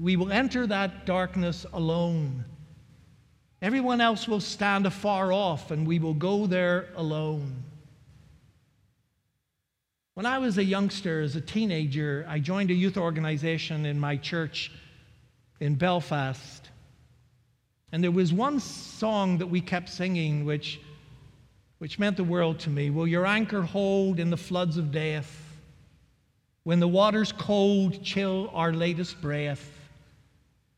We 0.00 0.16
will 0.16 0.32
enter 0.32 0.66
that 0.68 1.04
darkness 1.04 1.66
alone. 1.74 2.46
Everyone 3.60 4.00
else 4.00 4.28
will 4.28 4.40
stand 4.40 4.86
afar 4.86 5.32
off, 5.32 5.70
and 5.70 5.86
we 5.86 5.98
will 5.98 6.14
go 6.14 6.46
there 6.46 6.88
alone. 6.96 7.64
When 10.14 10.26
I 10.26 10.38
was 10.38 10.58
a 10.58 10.64
youngster, 10.64 11.20
as 11.20 11.36
a 11.36 11.40
teenager, 11.40 12.24
I 12.28 12.38
joined 12.38 12.70
a 12.70 12.74
youth 12.74 12.96
organization 12.96 13.86
in 13.86 13.98
my 13.98 14.16
church 14.16 14.72
in 15.60 15.74
Belfast. 15.74 16.68
And 17.90 18.02
there 18.02 18.10
was 18.10 18.32
one 18.32 18.60
song 18.60 19.38
that 19.38 19.46
we 19.46 19.60
kept 19.60 19.88
singing, 19.88 20.44
which 20.44 20.80
which 21.78 21.98
meant 21.98 22.16
the 22.16 22.24
world 22.24 22.58
to 22.60 22.70
me. 22.70 22.90
Will 22.90 23.06
your 23.06 23.24
anchor 23.24 23.62
hold 23.62 24.18
in 24.18 24.30
the 24.30 24.36
floods 24.36 24.76
of 24.76 24.90
death? 24.90 25.44
When 26.64 26.80
the 26.80 26.88
waters 26.88 27.32
cold 27.32 28.02
chill 28.02 28.50
our 28.52 28.72
latest 28.72 29.20
breath? 29.22 29.72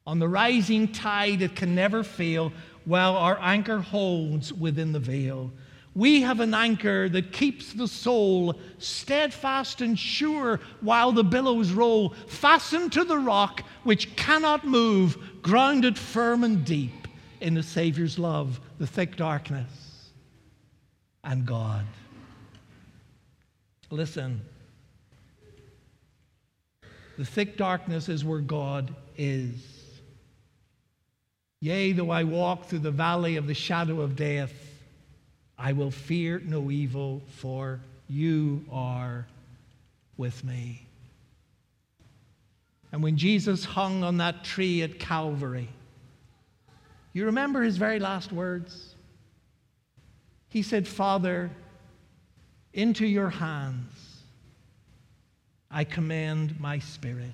On 0.07 0.18
the 0.18 0.28
rising 0.28 0.89
tide 0.93 1.43
it 1.43 1.57
can 1.57 1.74
never 1.74 2.03
fail, 2.03 2.53
while 2.91 3.16
our 3.16 3.38
anchor 3.41 3.78
holds 3.78 4.53
within 4.53 4.91
the 4.91 4.99
veil. 4.99 5.53
We 5.95 6.22
have 6.22 6.41
an 6.41 6.55
anchor 6.55 7.09
that 7.09 7.30
keeps 7.30 7.72
the 7.72 7.86
soul 7.86 8.59
steadfast 8.78 9.80
and 9.80 9.97
sure 9.97 10.59
while 10.80 11.12
the 11.12 11.22
billows 11.22 11.70
roll, 11.70 12.14
fastened 12.26 12.93
to 12.95 13.05
the 13.05 13.16
rock 13.16 13.62
which 13.84 14.16
cannot 14.16 14.66
move, 14.66 15.16
grounded 15.41 15.97
firm 15.97 16.43
and 16.43 16.64
deep 16.64 17.07
in 17.41 17.55
the 17.55 17.62
Savior's 17.62 18.18
love, 18.18 18.61
the 18.78 18.88
thick 18.88 19.14
darkness 19.14 20.11
and 21.22 21.47
God. 21.47 21.86
Listen, 23.91 24.41
the 27.18 27.24
thick 27.24 27.57
darkness 27.57 28.09
is 28.09 28.24
where 28.24 28.41
God 28.41 28.93
is. 29.16 29.80
Yea, 31.61 31.92
though 31.92 32.11
I 32.11 32.24
walk 32.24 32.66
through 32.66 32.78
the 32.80 32.90
valley 32.90 33.36
of 33.36 33.46
the 33.46 33.54
shadow 33.54 34.00
of 34.00 34.16
death, 34.16 34.52
I 35.58 35.72
will 35.72 35.90
fear 35.90 36.40
no 36.42 36.70
evil, 36.70 37.20
for 37.36 37.80
you 38.08 38.64
are 38.72 39.26
with 40.16 40.42
me. 40.42 40.86
And 42.92 43.02
when 43.02 43.16
Jesus 43.18 43.64
hung 43.64 44.02
on 44.02 44.16
that 44.16 44.42
tree 44.42 44.82
at 44.82 44.98
Calvary, 44.98 45.68
you 47.12 47.26
remember 47.26 47.62
his 47.62 47.76
very 47.76 47.98
last 47.98 48.32
words? 48.32 48.94
He 50.48 50.62
said, 50.62 50.88
Father, 50.88 51.50
into 52.72 53.06
your 53.06 53.30
hands 53.30 53.92
I 55.70 55.84
commend 55.84 56.58
my 56.58 56.78
spirit. 56.80 57.30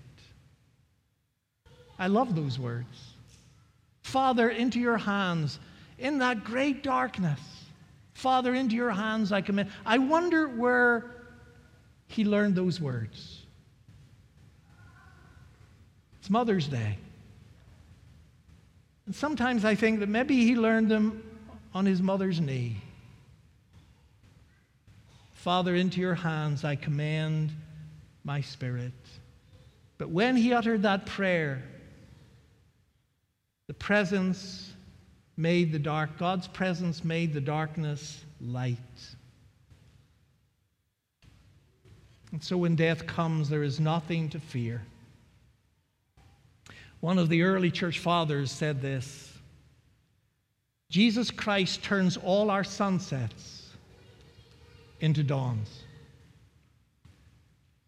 I 1.99 2.09
love 2.09 2.37
those 2.37 2.59
words. 2.59 3.16
Father, 4.07 4.51
into 4.51 4.79
your 4.79 4.99
hands, 4.99 5.59
in 5.99 6.19
that 6.19 6.45
great 6.45 6.85
darkness, 6.85 7.41
Father, 8.15 8.55
into 8.55 8.77
your 8.77 8.93
hands 8.93 9.33
I 9.33 9.41
commend. 9.41 9.69
I 9.85 9.99
wonder 9.99 10.47
where 10.47 11.11
he 12.07 12.25
learned 12.25 12.55
those 12.55 12.81
words. 12.81 13.43
It's 16.21 16.31
Mother's 16.31 16.69
Day. 16.69 16.99
And 19.07 19.15
sometimes 19.15 19.65
I 19.65 19.75
think 19.75 19.99
that 19.99 20.09
maybe 20.09 20.37
he 20.37 20.55
learned 20.55 20.89
them 20.89 21.25
on 21.75 21.85
his 21.85 22.01
mother's 22.01 22.41
knee. 22.41 22.77
Father, 25.35 25.75
into 25.75 26.01
your 26.01 26.15
hands 26.15 26.63
I 26.63 26.77
commend 26.77 27.51
my 28.23 28.41
spirit. 28.41 28.93
But 29.99 30.11
when 30.11 30.37
he 30.37 30.53
uttered 30.53 30.83
that 30.83 31.07
prayer, 31.07 31.65
the 33.67 33.75
presence 33.75 34.73
made 35.37 35.73
the 35.73 35.79
dark, 35.79 36.19
God's 36.19 36.49
presence 36.49 37.05
made 37.05 37.33
the 37.33 37.41
darkness 37.41 38.25
light. 38.41 38.79
And 42.33 42.43
so 42.43 42.57
when 42.57 42.77
death 42.77 43.07
comes, 43.07 43.49
there 43.49 43.63
is 43.63 43.81
nothing 43.81 44.29
to 44.31 44.41
fear. 44.41 44.83
One 47.01 47.19
of 47.19 47.29
the 47.29 47.43
early 47.43 47.71
church 47.71 47.99
fathers 47.99 48.51
said 48.51 48.81
this 48.81 49.33
Jesus 50.91 51.31
Christ 51.31 51.83
turns 51.83 52.17
all 52.17 52.51
our 52.51 52.65
sunsets 52.65 53.71
into 55.01 55.23
dawns. 55.23 55.83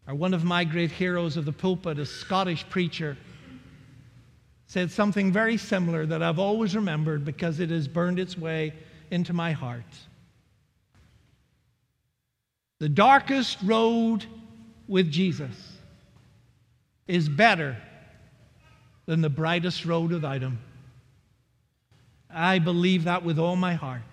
Or 0.07 0.15
one 0.15 0.33
of 0.33 0.43
my 0.43 0.63
great 0.63 0.91
heroes 0.91 1.37
of 1.37 1.45
the 1.45 1.51
pulpit, 1.51 1.99
a 1.99 2.05
Scottish 2.05 2.67
preacher, 2.69 3.17
said 4.69 4.91
something 4.91 5.31
very 5.31 5.57
similar 5.57 6.05
that 6.05 6.21
I've 6.21 6.37
always 6.37 6.75
remembered 6.75 7.25
because 7.25 7.59
it 7.59 7.71
has 7.71 7.87
burned 7.87 8.19
its 8.19 8.37
way 8.37 8.71
into 9.09 9.33
my 9.33 9.51
heart. 9.51 9.81
The 12.77 12.87
darkest 12.87 13.57
road 13.63 14.27
with 14.87 15.11
Jesus 15.11 15.55
is 17.07 17.27
better 17.27 17.77
than 19.07 19.21
the 19.21 19.29
brightest 19.29 19.85
road 19.85 20.11
without 20.11 20.41
him. 20.41 20.59
I 22.29 22.59
believe 22.59 23.05
that 23.05 23.25
with 23.25 23.39
all 23.39 23.55
my 23.55 23.73
heart. 23.73 24.03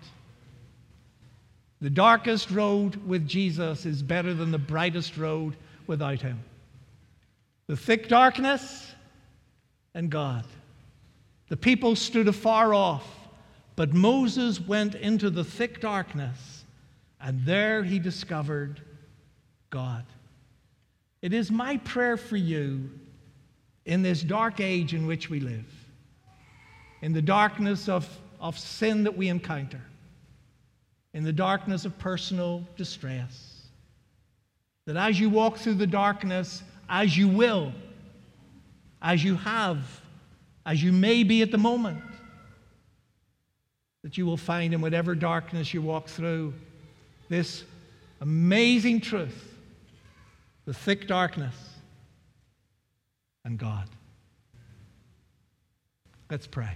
The 1.82 1.90
darkest 1.90 2.50
road 2.50 2.96
with 3.06 3.28
Jesus 3.28 3.84
is 3.84 4.02
better 4.02 4.32
than 4.32 4.52
the 4.52 4.58
brightest 4.58 5.18
road 5.18 5.54
without 5.86 6.22
him. 6.22 6.42
The 7.66 7.76
thick 7.76 8.08
darkness 8.08 8.94
and 9.96 10.10
God. 10.10 10.44
The 11.48 11.56
people 11.56 11.96
stood 11.96 12.28
afar 12.28 12.74
off, 12.74 13.08
but 13.76 13.94
Moses 13.94 14.60
went 14.60 14.94
into 14.94 15.30
the 15.30 15.42
thick 15.42 15.80
darkness, 15.80 16.64
and 17.20 17.44
there 17.44 17.82
he 17.82 17.98
discovered 17.98 18.82
God. 19.70 20.04
It 21.22 21.32
is 21.32 21.50
my 21.50 21.78
prayer 21.78 22.18
for 22.18 22.36
you 22.36 22.90
in 23.86 24.02
this 24.02 24.22
dark 24.22 24.60
age 24.60 24.92
in 24.92 25.06
which 25.06 25.30
we 25.30 25.40
live, 25.40 25.64
in 27.00 27.14
the 27.14 27.22
darkness 27.22 27.88
of, 27.88 28.06
of 28.38 28.58
sin 28.58 29.02
that 29.04 29.16
we 29.16 29.28
encounter, 29.28 29.80
in 31.14 31.24
the 31.24 31.32
darkness 31.32 31.86
of 31.86 31.98
personal 31.98 32.62
distress, 32.76 33.62
that 34.84 34.96
as 34.96 35.18
you 35.18 35.30
walk 35.30 35.56
through 35.56 35.74
the 35.74 35.86
darkness, 35.86 36.62
as 36.90 37.16
you 37.16 37.28
will, 37.28 37.72
as 39.02 39.22
you 39.22 39.36
have, 39.36 39.78
as 40.64 40.82
you 40.82 40.92
may 40.92 41.22
be 41.22 41.42
at 41.42 41.50
the 41.50 41.58
moment, 41.58 42.02
that 44.02 44.16
you 44.16 44.26
will 44.26 44.36
find 44.36 44.72
in 44.72 44.80
whatever 44.80 45.14
darkness 45.14 45.74
you 45.74 45.82
walk 45.82 46.08
through 46.08 46.54
this 47.28 47.64
amazing 48.20 49.00
truth 49.00 49.52
the 50.64 50.74
thick 50.74 51.06
darkness 51.06 51.54
and 53.44 53.56
God. 53.56 53.88
Let's 56.28 56.48
pray. 56.48 56.72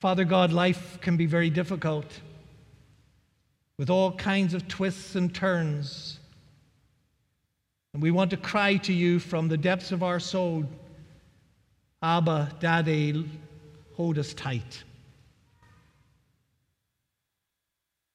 Father 0.00 0.24
God, 0.24 0.52
life 0.52 0.98
can 1.00 1.16
be 1.16 1.26
very 1.26 1.48
difficult 1.48 2.06
with 3.82 3.90
all 3.90 4.12
kinds 4.12 4.54
of 4.54 4.68
twists 4.68 5.16
and 5.16 5.34
turns. 5.34 6.20
And 7.92 8.00
we 8.00 8.12
want 8.12 8.30
to 8.30 8.36
cry 8.36 8.76
to 8.76 8.92
you 8.92 9.18
from 9.18 9.48
the 9.48 9.56
depths 9.56 9.90
of 9.90 10.04
our 10.04 10.20
soul 10.20 10.66
Abba, 12.00 12.52
Daddy, 12.60 13.28
hold 13.96 14.18
us 14.18 14.34
tight. 14.34 14.84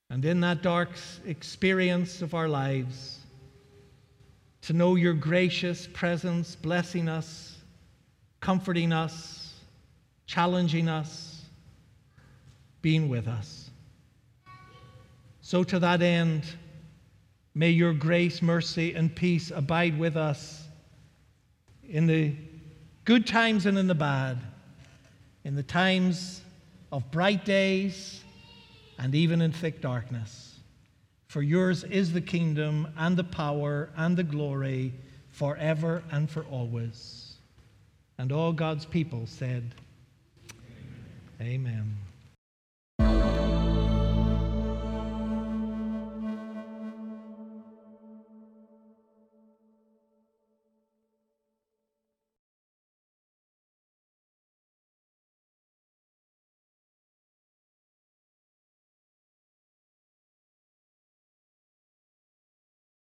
And 0.10 0.24
in 0.24 0.40
that 0.40 0.62
dark 0.62 0.92
experience 1.26 2.22
of 2.22 2.34
our 2.34 2.48
lives, 2.48 3.20
to 4.62 4.72
know 4.72 4.96
your 4.96 5.16
gracious 5.16 5.86
presence, 5.86 6.56
blessing 6.56 7.10
us, 7.10 7.58
comforting 8.40 8.94
us, 8.94 9.54
challenging 10.28 10.88
us, 10.88 11.44
being 12.82 13.10
with 13.10 13.28
us. 13.28 13.67
So, 15.48 15.64
to 15.64 15.80
that 15.80 16.02
end, 16.02 16.44
may 17.56 17.70
your 17.70 17.94
grace, 17.94 18.42
mercy, 18.42 18.94
and 18.96 19.16
peace 19.16 19.50
abide 19.50 19.98
with 19.98 20.18
us 20.18 20.68
in 21.88 22.06
the 22.06 22.36
good 23.06 23.26
times 23.26 23.66
and 23.66 23.78
in 23.78 23.88
the 23.88 23.96
bad, 23.96 24.40
in 25.46 25.56
the 25.56 25.64
times 25.64 26.42
of 26.92 27.10
bright 27.12 27.46
days 27.46 28.26
and 29.00 29.16
even 29.16 29.40
in 29.40 29.54
thick 29.54 29.80
darkness. 29.80 30.60
For 31.28 31.42
yours 31.42 31.86
is 31.86 32.12
the 32.12 32.20
kingdom 32.20 32.90
and 32.98 33.16
the 33.16 33.24
power 33.24 33.90
and 33.96 34.18
the 34.18 34.24
glory 34.24 34.94
forever 35.30 36.04
and 36.12 36.30
for 36.30 36.44
always. 36.52 37.36
And 38.18 38.34
all 38.34 38.52
God's 38.52 38.84
people 38.84 39.26
said, 39.26 39.76
Amen. 41.40 41.96
Amen. 43.00 43.67